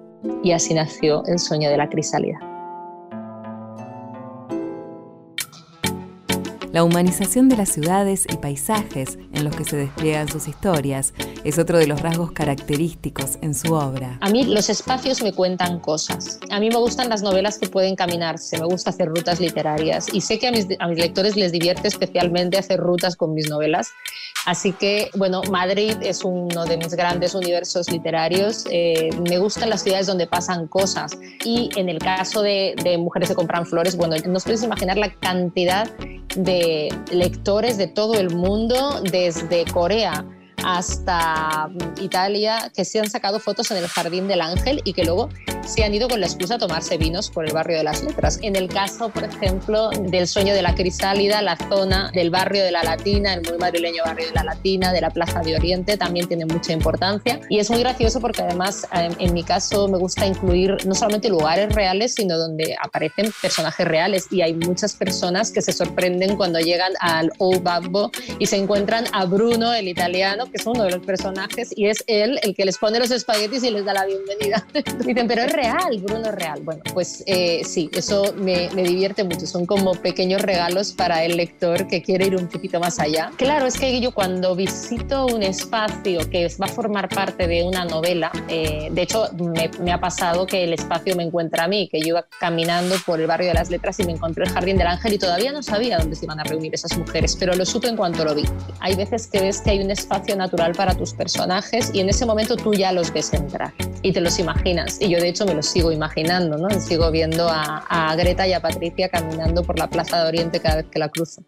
Y 0.44 0.52
así 0.52 0.72
nació 0.72 1.24
El 1.26 1.38
sueño 1.38 1.68
de 1.68 1.76
la 1.76 1.88
crisálida. 1.88 2.51
La 6.72 6.84
humanización 6.84 7.50
de 7.50 7.58
las 7.58 7.68
ciudades 7.68 8.26
y 8.32 8.36
paisajes 8.38 9.18
en 9.34 9.44
los 9.44 9.54
que 9.54 9.64
se 9.64 9.76
despliegan 9.76 10.26
sus 10.28 10.48
historias 10.48 11.12
es 11.44 11.58
otro 11.58 11.76
de 11.76 11.86
los 11.86 12.00
rasgos 12.00 12.32
característicos 12.32 13.36
en 13.42 13.54
su 13.54 13.74
obra. 13.74 14.16
A 14.22 14.30
mí 14.30 14.44
los 14.44 14.70
espacios 14.70 15.22
me 15.22 15.34
cuentan 15.34 15.80
cosas. 15.80 16.40
A 16.50 16.58
mí 16.60 16.70
me 16.70 16.78
gustan 16.78 17.10
las 17.10 17.22
novelas 17.22 17.58
que 17.58 17.68
pueden 17.68 17.94
caminarse, 17.94 18.58
me 18.58 18.64
gusta 18.64 18.88
hacer 18.88 19.08
rutas 19.08 19.38
literarias 19.38 20.06
y 20.14 20.22
sé 20.22 20.38
que 20.38 20.48
a 20.48 20.50
mis, 20.50 20.66
lectores 20.96 21.36
les 21.36 21.52
divierte 21.52 21.88
especialmente 21.88 22.56
hacer 22.56 22.80
rutas 22.80 23.16
con 23.16 23.34
mis 23.34 23.50
novelas. 23.50 23.90
Así 24.46 24.72
que, 24.72 25.10
bueno, 25.14 25.42
Madrid 25.50 25.96
es 26.00 26.24
uno 26.24 26.64
de 26.64 26.78
mis 26.78 26.94
grandes 26.94 27.34
universos 27.34 27.90
literarios. 27.90 28.64
Eh, 28.70 29.10
me 29.28 29.38
gustan 29.38 29.68
las 29.68 29.82
ciudades 29.82 30.06
donde 30.06 30.26
pasan 30.26 30.68
cosas. 30.68 31.18
Y 31.44 31.68
en 31.76 31.90
el 31.90 31.98
caso 31.98 32.40
de, 32.40 32.74
de 32.82 32.96
Mujeres 32.96 33.28
que 33.28 33.34
compran 33.34 33.66
flores, 33.66 33.94
bueno, 33.94 34.16
no 34.26 34.36
os 34.38 34.44
podéis 34.44 34.62
imaginar 34.62 34.96
la 34.96 35.12
cantidad 35.12 35.88
de 36.36 36.88
lectores 37.10 37.78
de 37.78 37.86
todo 37.86 38.14
el 38.14 38.34
mundo, 38.34 39.00
desde 39.02 39.64
Corea 39.66 40.24
hasta 40.64 41.68
Italia, 42.00 42.70
que 42.74 42.84
se 42.84 43.00
han 43.00 43.10
sacado 43.10 43.40
fotos 43.40 43.70
en 43.70 43.78
el 43.78 43.86
Jardín 43.88 44.28
del 44.28 44.40
Ángel 44.40 44.80
y 44.84 44.92
que 44.92 45.04
luego 45.04 45.28
se 45.64 45.84
han 45.84 45.94
ido 45.94 46.08
con 46.08 46.20
la 46.20 46.26
excusa 46.26 46.56
a 46.56 46.58
tomarse 46.58 46.96
vinos 46.96 47.30
por 47.30 47.46
el 47.46 47.52
barrio 47.52 47.78
de 47.78 47.84
las 47.84 48.02
letras. 48.02 48.38
En 48.42 48.56
el 48.56 48.68
caso, 48.68 49.08
por 49.08 49.24
ejemplo, 49.24 49.90
del 49.90 50.26
sueño 50.26 50.54
de 50.54 50.62
la 50.62 50.74
crisálida, 50.74 51.42
la 51.42 51.56
zona 51.56 52.10
del 52.12 52.30
barrio 52.30 52.64
de 52.64 52.72
la 52.72 52.82
Latina, 52.82 53.34
el 53.34 53.42
muy 53.42 53.58
madrileño 53.58 54.02
barrio 54.04 54.26
de 54.26 54.32
la 54.32 54.44
Latina, 54.44 54.92
de 54.92 55.00
la 55.00 55.10
Plaza 55.10 55.40
de 55.40 55.56
Oriente, 55.56 55.96
también 55.96 56.26
tiene 56.26 56.46
mucha 56.46 56.72
importancia. 56.72 57.40
Y 57.48 57.58
es 57.58 57.70
muy 57.70 57.80
gracioso 57.80 58.20
porque 58.20 58.42
además, 58.42 58.86
en 58.92 59.34
mi 59.34 59.42
caso, 59.42 59.88
me 59.88 59.98
gusta 59.98 60.26
incluir 60.26 60.76
no 60.86 60.94
solamente 60.94 61.28
lugares 61.28 61.74
reales, 61.74 62.14
sino 62.14 62.38
donde 62.38 62.76
aparecen 62.82 63.32
personajes 63.40 63.86
reales. 63.86 64.26
Y 64.30 64.42
hay 64.42 64.54
muchas 64.54 64.94
personas 64.94 65.50
que 65.50 65.62
se 65.62 65.72
sorprenden 65.72 66.36
cuando 66.36 66.58
llegan 66.58 66.92
al 67.00 67.30
Old 67.38 67.62
Babbo 67.62 68.10
y 68.38 68.46
se 68.46 68.56
encuentran 68.56 69.04
a 69.12 69.24
Bruno, 69.24 69.72
el 69.72 69.88
italiano, 69.88 70.46
que 70.46 70.56
es 70.56 70.66
uno 70.66 70.84
de 70.84 70.90
los 70.90 71.04
personajes, 71.04 71.72
y 71.76 71.86
es 71.86 72.02
él 72.06 72.38
el 72.42 72.54
que 72.54 72.64
les 72.64 72.78
pone 72.78 72.98
los 72.98 73.10
espaguetis 73.10 73.62
y 73.62 73.70
les 73.70 73.84
da 73.84 73.94
la 73.94 74.06
bienvenida. 74.06 74.66
Dicen, 75.04 75.28
pero 75.28 75.42
es 75.42 75.51
real, 75.52 75.98
Bruno 76.00 76.32
real. 76.32 76.60
Bueno, 76.62 76.82
pues 76.92 77.22
eh, 77.26 77.62
sí, 77.64 77.90
eso 77.94 78.34
me, 78.36 78.68
me, 78.74 78.82
divierte 78.82 79.24
mucho. 79.24 79.46
Son 79.46 79.66
como 79.66 79.94
pequeños 79.94 80.42
regalos 80.42 80.92
para 80.92 81.24
el 81.24 81.36
lector 81.36 81.86
que 81.86 82.02
quiere 82.02 82.26
ir 82.26 82.36
un 82.36 82.48
poquito 82.48 82.80
más 82.80 82.98
allá. 82.98 83.30
Claro, 83.36 83.66
es 83.66 83.78
que 83.78 84.00
yo 84.00 84.12
cuando 84.12 84.56
visito 84.56 85.26
un 85.26 85.42
espacio 85.42 86.28
que 86.30 86.48
va 86.60 86.66
a 86.66 86.68
formar 86.68 87.08
parte 87.08 87.46
de 87.46 87.62
una 87.62 87.84
novela, 87.84 88.32
eh, 88.48 88.88
de 88.90 89.02
hecho 89.02 89.28
me, 89.38 89.70
me, 89.80 89.92
ha 89.92 90.00
pasado 90.00 90.46
que 90.46 90.64
el 90.64 90.72
espacio 90.72 91.14
me 91.14 91.22
encuentra 91.22 91.64
a 91.64 91.68
mí, 91.68 91.88
que 91.90 92.00
yo 92.00 92.08
iba 92.08 92.26
caminando 92.40 92.96
por 93.06 93.20
el 93.20 93.26
barrio 93.26 93.48
de 93.48 93.54
las 93.54 93.70
letras 93.70 93.98
y 94.00 94.04
me 94.04 94.12
encontré 94.12 94.44
el 94.44 94.50
Jardín 94.50 94.78
del 94.78 94.86
Ángel 94.86 95.12
y 95.12 95.18
todavía 95.18 95.52
no 95.52 95.62
sabía 95.62 95.98
dónde 95.98 96.16
se 96.16 96.24
iban 96.24 96.40
a 96.40 96.44
reunir 96.44 96.74
esas 96.74 96.96
mujeres, 96.96 97.36
pero 97.38 97.54
lo 97.54 97.64
supe 97.64 97.88
en 97.88 97.96
cuanto 97.96 98.24
lo 98.24 98.34
vi. 98.34 98.44
Hay 98.80 98.94
veces 98.96 99.26
que 99.26 99.40
ves 99.40 99.60
que 99.60 99.70
hay 99.70 99.80
un 99.80 99.90
espacio 99.90 100.36
natural 100.36 100.72
para 100.72 100.94
tus 100.94 101.12
personajes 101.12 101.90
y 101.92 102.00
en 102.00 102.08
ese 102.08 102.26
momento 102.26 102.56
tú 102.56 102.74
ya 102.74 102.92
los 102.92 103.12
ves 103.12 103.32
entrar 103.32 103.72
y 104.02 104.12
te 104.12 104.20
los 104.20 104.38
imaginas. 104.38 105.00
Y 105.00 105.08
yo 105.08 105.18
de 105.18 105.28
hecho 105.28 105.41
me 105.46 105.54
lo 105.54 105.62
sigo 105.62 105.92
imaginando, 105.92 106.56
¿no? 106.56 106.68
Sigo 106.80 107.10
viendo 107.10 107.48
a, 107.48 107.78
a 107.88 108.14
Greta 108.16 108.46
y 108.46 108.52
a 108.52 108.60
Patricia 108.60 109.08
caminando 109.08 109.62
por 109.62 109.78
la 109.78 109.88
Plaza 109.88 110.22
de 110.22 110.28
Oriente 110.28 110.60
cada 110.60 110.76
vez 110.76 110.86
que 110.90 110.98
la 110.98 111.08
cruzo. 111.08 111.42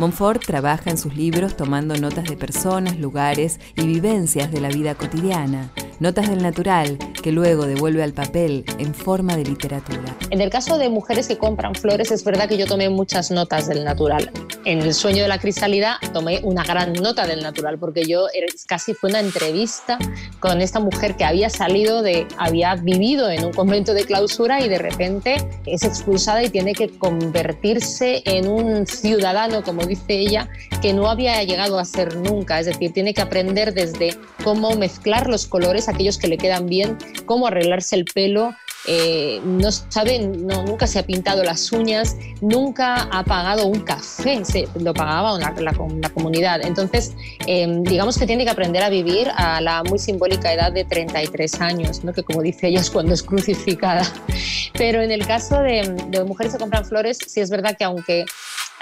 Montfort 0.00 0.42
trabaja 0.46 0.88
en 0.88 0.96
sus 0.96 1.14
libros 1.14 1.58
tomando 1.58 1.94
notas 1.94 2.24
de 2.24 2.34
personas, 2.34 2.98
lugares 2.98 3.60
y 3.76 3.82
vivencias 3.82 4.50
de 4.50 4.58
la 4.58 4.70
vida 4.70 4.94
cotidiana, 4.94 5.70
notas 5.98 6.30
del 6.30 6.42
natural 6.42 6.96
que 7.22 7.32
luego 7.32 7.66
devuelve 7.66 8.02
al 8.02 8.14
papel 8.14 8.64
en 8.78 8.94
forma 8.94 9.36
de 9.36 9.44
literatura. 9.44 10.16
En 10.30 10.40
el 10.40 10.48
caso 10.48 10.78
de 10.78 10.88
mujeres 10.88 11.28
que 11.28 11.36
compran 11.36 11.74
flores, 11.74 12.10
es 12.10 12.24
verdad 12.24 12.48
que 12.48 12.56
yo 12.56 12.66
tomé 12.66 12.88
muchas 12.88 13.30
notas 13.30 13.68
del 13.68 13.84
natural. 13.84 14.30
En 14.64 14.80
El 14.80 14.94
sueño 14.94 15.22
de 15.22 15.28
la 15.28 15.38
crisálida 15.38 15.98
tomé 16.12 16.40
una 16.42 16.64
gran 16.64 16.92
nota 16.92 17.26
del 17.26 17.42
natural, 17.42 17.78
porque 17.78 18.04
yo 18.06 18.26
casi 18.66 18.94
fue 18.94 19.10
una 19.10 19.20
entrevista 19.20 19.98
con 20.38 20.60
esta 20.60 20.80
mujer 20.80 21.16
que 21.16 21.24
había 21.24 21.48
salido 21.48 22.02
de, 22.02 22.26
había 22.36 22.74
vivido 22.74 23.30
en 23.30 23.44
un 23.44 23.52
convento 23.52 23.94
de 23.94 24.04
clausura 24.04 24.60
y 24.60 24.68
de 24.68 24.78
repente 24.78 25.36
es 25.66 25.82
expulsada 25.82 26.42
y 26.42 26.50
tiene 26.50 26.74
que 26.74 26.88
convertirse 26.88 28.22
en 28.24 28.48
un 28.48 28.86
ciudadano, 28.86 29.62
como 29.62 29.82
dice 29.90 30.14
ella, 30.14 30.48
que 30.80 30.92
no 30.94 31.10
había 31.10 31.42
llegado 31.44 31.78
a 31.78 31.84
ser 31.84 32.16
nunca. 32.16 32.58
Es 32.58 32.66
decir, 32.66 32.92
tiene 32.92 33.12
que 33.12 33.20
aprender 33.20 33.74
desde 33.74 34.16
cómo 34.42 34.74
mezclar 34.76 35.28
los 35.28 35.46
colores 35.46 35.88
aquellos 35.88 36.16
que 36.18 36.28
le 36.28 36.38
quedan 36.38 36.66
bien, 36.66 36.96
cómo 37.26 37.46
arreglarse 37.46 37.96
el 37.96 38.06
pelo, 38.06 38.54
eh, 38.86 39.40
no 39.44 39.70
saben, 39.70 40.46
no, 40.46 40.62
nunca 40.62 40.86
se 40.86 40.98
ha 40.98 41.02
pintado 41.02 41.44
las 41.44 41.70
uñas, 41.70 42.16
nunca 42.40 43.08
ha 43.12 43.24
pagado 43.24 43.66
un 43.66 43.80
café, 43.80 44.42
se, 44.44 44.68
lo 44.78 44.94
pagaba 44.94 45.38
la, 45.38 45.52
la, 45.52 45.72
la 45.72 46.08
comunidad. 46.08 46.62
Entonces, 46.64 47.12
eh, 47.46 47.66
digamos 47.82 48.16
que 48.16 48.26
tiene 48.26 48.44
que 48.44 48.50
aprender 48.50 48.82
a 48.82 48.88
vivir 48.88 49.28
a 49.36 49.60
la 49.60 49.82
muy 49.82 49.98
simbólica 49.98 50.52
edad 50.52 50.72
de 50.72 50.84
33 50.84 51.60
años, 51.60 52.04
¿no? 52.04 52.12
que 52.14 52.22
como 52.22 52.40
dice 52.40 52.68
ella 52.68 52.80
es 52.80 52.90
cuando 52.90 53.12
es 53.12 53.22
crucificada. 53.22 54.02
Pero 54.78 55.02
en 55.02 55.10
el 55.10 55.26
caso 55.26 55.60
de, 55.60 55.94
de 56.08 56.24
mujeres 56.24 56.54
que 56.54 56.58
compran 56.58 56.86
flores, 56.86 57.18
sí 57.26 57.40
es 57.40 57.50
verdad 57.50 57.76
que 57.76 57.84
aunque 57.84 58.24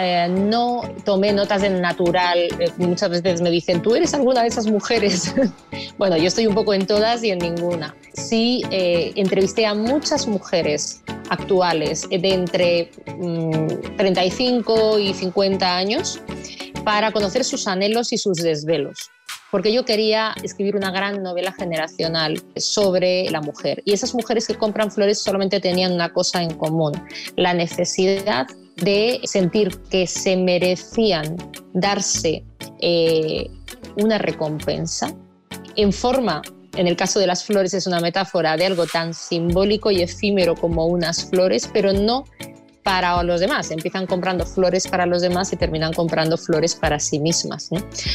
eh, 0.01 0.29
no 0.29 0.83
tomé 1.05 1.33
notas 1.33 1.63
del 1.63 1.81
natural. 1.81 2.39
Eh, 2.39 2.71
muchas 2.77 3.11
veces 3.11 3.43
me 3.43 3.51
dicen, 3.51 3.83
¿tú 3.83 3.97
eres 3.97 4.15
alguna 4.15 4.43
de 4.43 4.49
esas 4.49 4.69
mujeres? 4.69 5.35
bueno, 5.99 6.17
yo 6.17 6.29
estoy 6.29 6.47
un 6.47 6.55
poco 6.55 6.73
en 6.73 6.87
todas 6.87 7.25
y 7.25 7.31
en 7.31 7.41
ninguna. 7.41 7.97
Sí, 8.15 8.63
eh, 8.71 9.13
entrevisté 9.17 9.67
a 9.67 9.75
muchas 9.75 10.29
mujeres 10.29 11.03
actuales 11.31 12.09
de 12.09 12.33
entre 12.33 12.91
35 13.97 14.97
mm, 14.97 15.01
y 15.01 15.15
50 15.15 15.77
años 15.77 16.21
para 16.85 17.11
conocer 17.11 17.43
sus 17.45 17.67
anhelos 17.67 18.13
y 18.13 18.19
sus 18.19 18.39
desvelos 18.39 19.11
porque 19.51 19.73
yo 19.73 19.87
quería 19.87 20.35
escribir 20.43 20.77
una 20.77 20.91
gran 20.91 21.23
novela 21.23 21.53
generacional 21.53 22.39
sobre 22.57 23.31
la 23.31 23.41
mujer. 23.41 23.83
Y 23.87 23.95
esas 23.95 24.15
mujeres 24.15 24.47
que 24.47 24.55
compran 24.55 24.91
flores 24.91 25.21
solamente 25.21 25.59
tenían 25.59 25.93
una 25.93 26.13
cosa 26.13 26.43
en 26.43 26.55
común, 26.55 26.93
la 27.35 27.55
necesidad 27.55 28.47
de 28.83 29.21
sentir 29.25 29.79
que 29.91 30.07
se 30.07 30.37
merecían 30.37 31.37
darse 31.73 32.45
eh, 32.81 33.51
una 33.97 34.19
recompensa 34.19 35.15
en 35.79 35.93
forma, 35.93 36.43
en 36.77 36.89
el 36.89 36.97
caso 36.97 37.21
de 37.21 37.29
las 37.29 37.45
flores 37.45 37.73
es 37.73 37.87
una 37.87 38.01
metáfora 38.01 38.57
de 38.57 38.67
algo 38.67 38.87
tan 38.87 39.15
simbólico 39.15 39.93
y 39.93 40.03
efímero 40.03 40.57
como 40.57 40.87
unas 40.87 41.31
flores, 41.31 41.71
pero 41.73 41.93
no 41.93 42.25
para 42.89 43.23
los 43.23 43.39
demás. 43.39 43.71
Empiezan 43.71 44.07
comprando 44.07 44.47
flores 44.47 44.89
para 44.89 45.05
los 45.05 45.21
demás 45.21 45.53
y 45.53 45.57
terminan 45.57 45.93
comprando 45.93 46.39
flores 46.39 46.75
para 46.75 46.99
sí 46.99 47.19
mismas. 47.19 47.69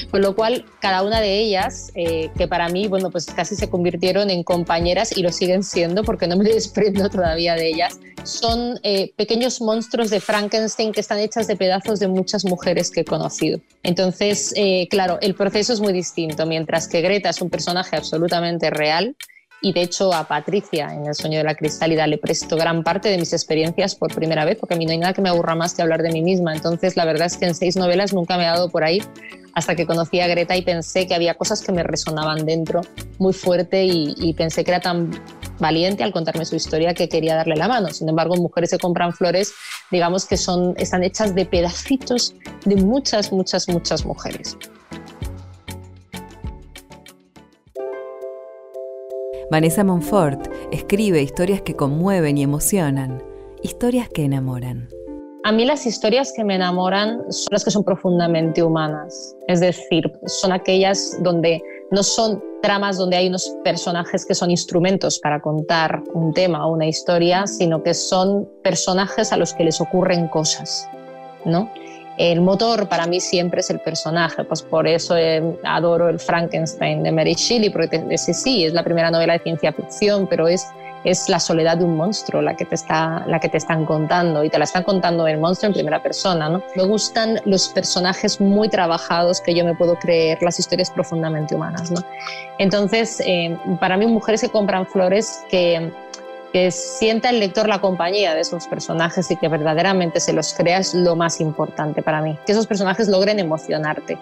Con 0.09 0.21
lo 0.23 0.35
cual, 0.35 0.65
cada 0.79 1.03
una 1.03 1.21
de 1.21 1.37
ellas, 1.37 1.91
eh, 1.93 2.31
que 2.35 2.47
para 2.47 2.69
mí, 2.69 2.87
bueno, 2.87 3.11
pues 3.11 3.27
casi 3.27 3.55
se 3.55 3.69
convirtieron 3.69 4.31
en 4.31 4.41
compañeras 4.41 5.15
y 5.15 5.21
lo 5.21 5.31
siguen 5.31 5.63
siendo 5.63 6.03
porque 6.03 6.25
no 6.25 6.37
me 6.37 6.45
desprendo 6.49 7.07
todavía 7.07 7.53
de 7.53 7.67
ellas, 7.67 7.99
son 8.23 8.79
eh, 8.81 9.13
pequeños 9.15 9.61
monstruos 9.61 10.09
de 10.09 10.19
Frankenstein 10.19 10.91
que 10.91 11.01
están 11.01 11.19
hechas 11.19 11.45
de 11.45 11.55
pedazos 11.55 11.99
de 11.99 12.07
muchas 12.07 12.43
mujeres 12.43 12.89
que 12.89 13.01
he 13.01 13.05
conocido. 13.05 13.59
Entonces, 13.83 14.53
eh, 14.55 14.87
claro, 14.89 15.19
el 15.21 15.35
proceso 15.35 15.73
es 15.73 15.81
muy 15.81 15.93
distinto. 15.93 16.47
Mientras 16.47 16.87
que 16.87 17.01
Greta 17.01 17.29
es 17.29 17.43
un 17.43 17.51
personaje 17.51 17.95
absolutamente 17.95 18.71
real, 18.71 19.15
y 19.63 19.71
de 19.71 19.81
hecho 19.81 20.13
a 20.13 20.27
Patricia 20.27 20.93
en 20.93 21.07
El 21.07 21.15
sueño 21.15 21.39
de 21.39 21.45
la 21.45 21.55
cristalidad 21.55 22.07
le 22.07 22.17
presto 22.17 22.57
gran 22.57 22.83
parte 22.83 23.09
de 23.09 23.17
mis 23.17 23.31
experiencias 23.33 23.95
por 23.95 24.13
primera 24.13 24.45
vez, 24.45 24.57
porque 24.59 24.75
a 24.75 24.77
no 24.77 24.91
hay 24.91 24.97
nada 24.97 25.13
que 25.13 25.21
me 25.21 25.29
aburra 25.29 25.55
más 25.55 25.73
que 25.73 25.81
hablar 25.81 26.03
de 26.03 26.11
mí 26.11 26.21
misma. 26.21 26.53
Entonces 26.53 26.97
la 26.97 27.05
verdad 27.05 27.27
es 27.27 27.37
que 27.37 27.45
en 27.45 27.55
seis 27.55 27.77
novelas 27.77 28.13
nunca 28.13 28.37
me 28.37 28.43
he 28.43 28.47
dado 28.47 28.69
por 28.69 28.83
ahí 28.83 29.01
hasta 29.53 29.75
que 29.75 29.85
conocí 29.85 30.19
a 30.19 30.27
Greta 30.27 30.57
y 30.57 30.63
pensé 30.63 31.07
que 31.07 31.15
había 31.15 31.35
cosas 31.35 31.61
que 31.61 31.71
me 31.71 31.83
resonaban 31.83 32.45
dentro 32.45 32.81
muy 33.19 33.33
fuerte 33.33 33.85
y, 33.85 34.33
pensé 34.33 34.65
que 34.65 34.71
era 34.71 34.81
tan 34.81 35.11
valiente 35.59 36.03
al 36.03 36.11
contarme 36.11 36.43
su 36.43 36.55
historia 36.55 36.93
que 36.93 37.07
quería 37.07 37.35
darle 37.35 37.55
la 37.55 37.67
mano. 37.67 37.89
Sin 37.89 38.09
embargo, 38.09 38.35
mujeres 38.35 38.71
que 38.71 38.79
compran 38.79 39.13
flores, 39.13 39.53
digamos 39.91 40.25
que 40.25 40.35
son, 40.35 40.73
están 40.77 41.03
hechas 41.03 41.35
de 41.35 41.45
pedacitos 41.45 42.35
de 42.65 42.75
muchas, 42.75 43.31
muchas, 43.31 43.69
muchas 43.69 44.05
mujeres. 44.05 44.57
Vanessa 49.53 49.83
Monfort 49.83 50.51
escribe 50.71 51.21
historias 51.21 51.61
que 51.61 51.75
conmueven 51.75 52.39
y 52.39 52.41
emocionan, 52.41 53.21
historias 53.61 54.09
que 54.09 54.23
enamoran. 54.23 54.89
A 55.43 55.51
mí 55.51 55.63
las 55.63 55.85
historias 55.85 56.33
que 56.35 56.43
me 56.43 56.55
enamoran 56.55 57.19
son 57.31 57.49
las 57.51 57.63
que 57.63 57.69
son 57.69 57.83
profundamente 57.83 58.63
humanas, 58.63 59.35
es 59.47 59.59
decir, 59.59 60.11
son 60.25 60.53
aquellas 60.53 61.19
donde 61.21 61.61
no 61.91 62.01
son 62.01 62.43
tramas 62.63 62.97
donde 62.97 63.17
hay 63.17 63.27
unos 63.27 63.55
personajes 63.63 64.25
que 64.25 64.33
son 64.33 64.49
instrumentos 64.49 65.19
para 65.19 65.39
contar 65.39 66.01
un 66.15 66.33
tema 66.33 66.65
o 66.65 66.73
una 66.73 66.87
historia, 66.87 67.45
sino 67.45 67.83
que 67.83 67.93
son 67.93 68.49
personajes 68.63 69.31
a 69.31 69.37
los 69.37 69.53
que 69.53 69.65
les 69.65 69.79
ocurren 69.79 70.29
cosas, 70.29 70.89
¿no? 71.45 71.69
El 72.17 72.41
motor 72.41 72.87
para 72.87 73.07
mí 73.07 73.19
siempre 73.19 73.61
es 73.61 73.69
el 73.71 73.79
personaje, 73.79 74.43
pues 74.43 74.61
por 74.61 74.87
eso 74.87 75.17
eh, 75.17 75.41
adoro 75.63 76.09
el 76.09 76.19
Frankenstein 76.19 77.01
de 77.01 77.11
Mary 77.11 77.33
Shelley, 77.33 77.71
porque 77.71 78.17
sí, 78.17 78.33
sí, 78.33 78.65
es 78.65 78.73
la 78.73 78.83
primera 78.83 79.09
novela 79.09 79.33
de 79.33 79.39
ciencia 79.39 79.73
ficción, 79.73 80.27
pero 80.27 80.47
es, 80.47 80.67
es 81.03 81.27
la 81.27 81.39
soledad 81.39 81.77
de 81.77 81.85
un 81.85 81.97
monstruo 81.97 82.41
la 82.41 82.55
que, 82.55 82.65
te 82.65 82.75
está, 82.75 83.25
la 83.27 83.39
que 83.39 83.49
te 83.49 83.57
están 83.57 83.85
contando 83.85 84.43
y 84.43 84.49
te 84.51 84.59
la 84.59 84.65
están 84.65 84.83
contando 84.83 85.25
el 85.27 85.39
monstruo 85.39 85.69
en 85.69 85.73
primera 85.73 86.03
persona. 86.03 86.49
¿no? 86.49 86.61
Me 86.75 86.83
gustan 86.83 87.39
los 87.45 87.69
personajes 87.69 88.39
muy 88.39 88.69
trabajados 88.69 89.41
que 89.41 89.55
yo 89.55 89.65
me 89.65 89.73
puedo 89.73 89.95
creer, 89.97 90.37
las 90.43 90.59
historias 90.59 90.91
profundamente 90.91 91.55
humanas. 91.55 91.89
¿no? 91.89 92.01
Entonces, 92.59 93.21
eh, 93.25 93.57
para 93.79 93.97
mí, 93.97 94.05
mujeres 94.05 94.41
que 94.41 94.49
compran 94.49 94.85
flores 94.85 95.43
que 95.49 95.91
que 96.53 96.69
sienta 96.69 97.31
el 97.31 97.39
lector 97.39 97.67
la 97.67 97.81
compañía 97.81 98.35
de 98.35 98.41
esos 98.41 98.67
personajes 98.67 99.29
y 99.31 99.35
que 99.35 99.47
verdaderamente 99.47 100.19
se 100.19 100.33
los 100.33 100.53
crea 100.53 100.77
es 100.77 100.93
lo 100.93 101.15
más 101.15 101.41
importante 101.41 102.03
para 102.03 102.21
mí. 102.21 102.37
Que 102.45 102.51
esos 102.51 102.67
personajes 102.67 103.09
logren 103.09 103.39
emocionarte. 103.39 104.19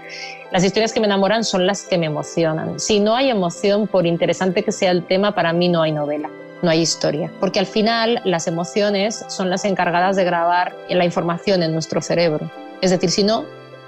Las 0.49 0.63
historias 0.63 0.93
que 0.93 1.01
me 1.01 1.07
enamoran 1.07 1.43
son 1.43 1.67
las 1.67 1.83
que 1.83 1.97
me 1.97 2.05
emocionan. 2.05 2.79
Si 2.79 3.01
no 3.01 3.15
hay 3.15 3.29
emoción, 3.29 3.85
por 3.85 4.07
interesante 4.07 4.63
que 4.63 4.71
sea 4.71 4.91
el 4.91 5.05
tema, 5.05 5.35
para 5.35 5.51
mí 5.51 5.67
no 5.67 5.81
hay 5.81 5.91
novela 5.91 6.29
no 6.61 6.69
hay 6.69 6.81
historia. 6.81 7.31
Porque 7.39 7.59
al 7.59 7.65
final 7.65 8.21
las 8.23 8.45
emociones 8.47 9.25
son 9.29 9.49
las 9.49 9.65
encargadas 9.65 10.15
de 10.15 10.23
grabar 10.23 10.75
la 10.89 11.05
información 11.05 11.63
en 11.63 11.73
nuestro 11.73 12.01
cerebro. 12.01 12.51
Es 12.81 12.91
decir, 12.91 13.09
si 13.09 13.23
no, 13.23 13.45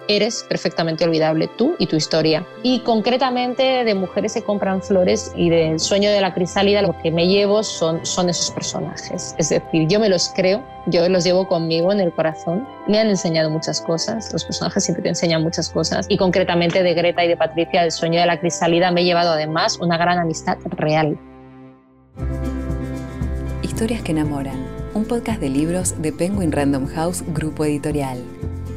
eres 0.08 0.46
perfectamente 0.48 1.04
olvidable 1.04 1.50
tú 1.58 1.76
y 1.80 1.88
tu 1.88 1.96
historia. 1.96 2.46
Y 2.62 2.80
concretamente 2.82 3.84
de 3.84 3.96
mujeres 3.96 4.34
que 4.34 4.42
compran 4.42 4.82
flores 4.82 5.32
y 5.36 5.50
del 5.50 5.80
sueño 5.80 6.12
de 6.12 6.22
la 6.22 6.34
crisálida, 6.34 6.82
lo 6.82 6.98
que 7.02 7.12
me 7.12 7.28
llevo 7.28 7.64
son, 7.64 8.06
son 8.06 8.30
esos 8.30 8.52
personajes. 8.52 9.36
Es 9.38 9.50
decir, 9.50 9.88
yo 9.88 10.00
me 10.00 10.10
los 10.10 10.32
creo, 10.36 10.64
yo 10.88 11.08
los 11.10 11.24
llevo 11.24 11.48
conmigo 11.48 11.92
en 11.92 12.00
el 12.00 12.12
corazón. 12.12 12.68
Me 12.88 13.00
han 13.00 13.08
enseñado 13.08 13.50
muchas 13.50 13.82
cosas, 13.82 14.32
los 14.34 14.44
personajes 14.44 14.84
siempre 14.84 15.04
te 15.04 15.10
enseñan 15.10 15.42
muchas 15.44 15.70
cosas. 15.70 16.06
Y 16.10 16.18
concretamente 16.18 16.84
de 16.84 16.94
Greta 16.94 17.24
y 17.24 17.28
de 17.28 17.38
Patricia, 17.38 17.82
del 17.82 17.92
sueño 17.92 18.20
de 18.20 18.26
la 18.26 18.40
crisálida, 18.40 18.92
me 18.92 19.02
he 19.02 19.06
llevado 19.06 19.32
además 19.32 19.78
una 19.80 19.98
gran 19.98 20.20
amistad 20.20 20.58
real. 20.78 21.18
Historias 23.62 24.02
que 24.02 24.12
enamoran, 24.12 24.66
un 24.94 25.06
podcast 25.06 25.40
de 25.40 25.50
libros 25.50 26.02
de 26.02 26.12
Penguin 26.12 26.52
Random 26.52 26.86
House, 26.88 27.24
grupo 27.34 27.66
editorial. 27.66 28.24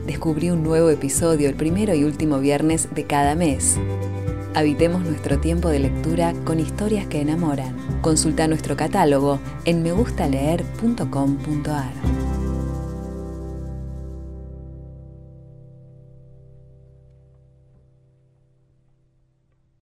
Descubrí 0.07 0.51
un 0.51 0.63
nuevo 0.63 0.89
episodio 0.89 1.49
el 1.49 1.57
primero 1.57 1.93
y 1.93 2.05
último 2.05 2.39
viernes 2.39 2.89
de 2.95 3.05
cada 3.05 3.35
mes. 3.35 3.77
Habitemos 4.55 5.03
nuestro 5.03 5.41
tiempo 5.41 5.69
de 5.69 5.81
lectura 5.81 6.33
con 6.45 6.61
historias 6.61 7.09
que 7.09 7.21
enamoran. 7.21 7.77
Consulta 8.03 8.47
nuestro 8.47 8.77
catálogo 8.77 9.41
en 9.65 9.83
megustaleer.com.ar. 9.83 12.26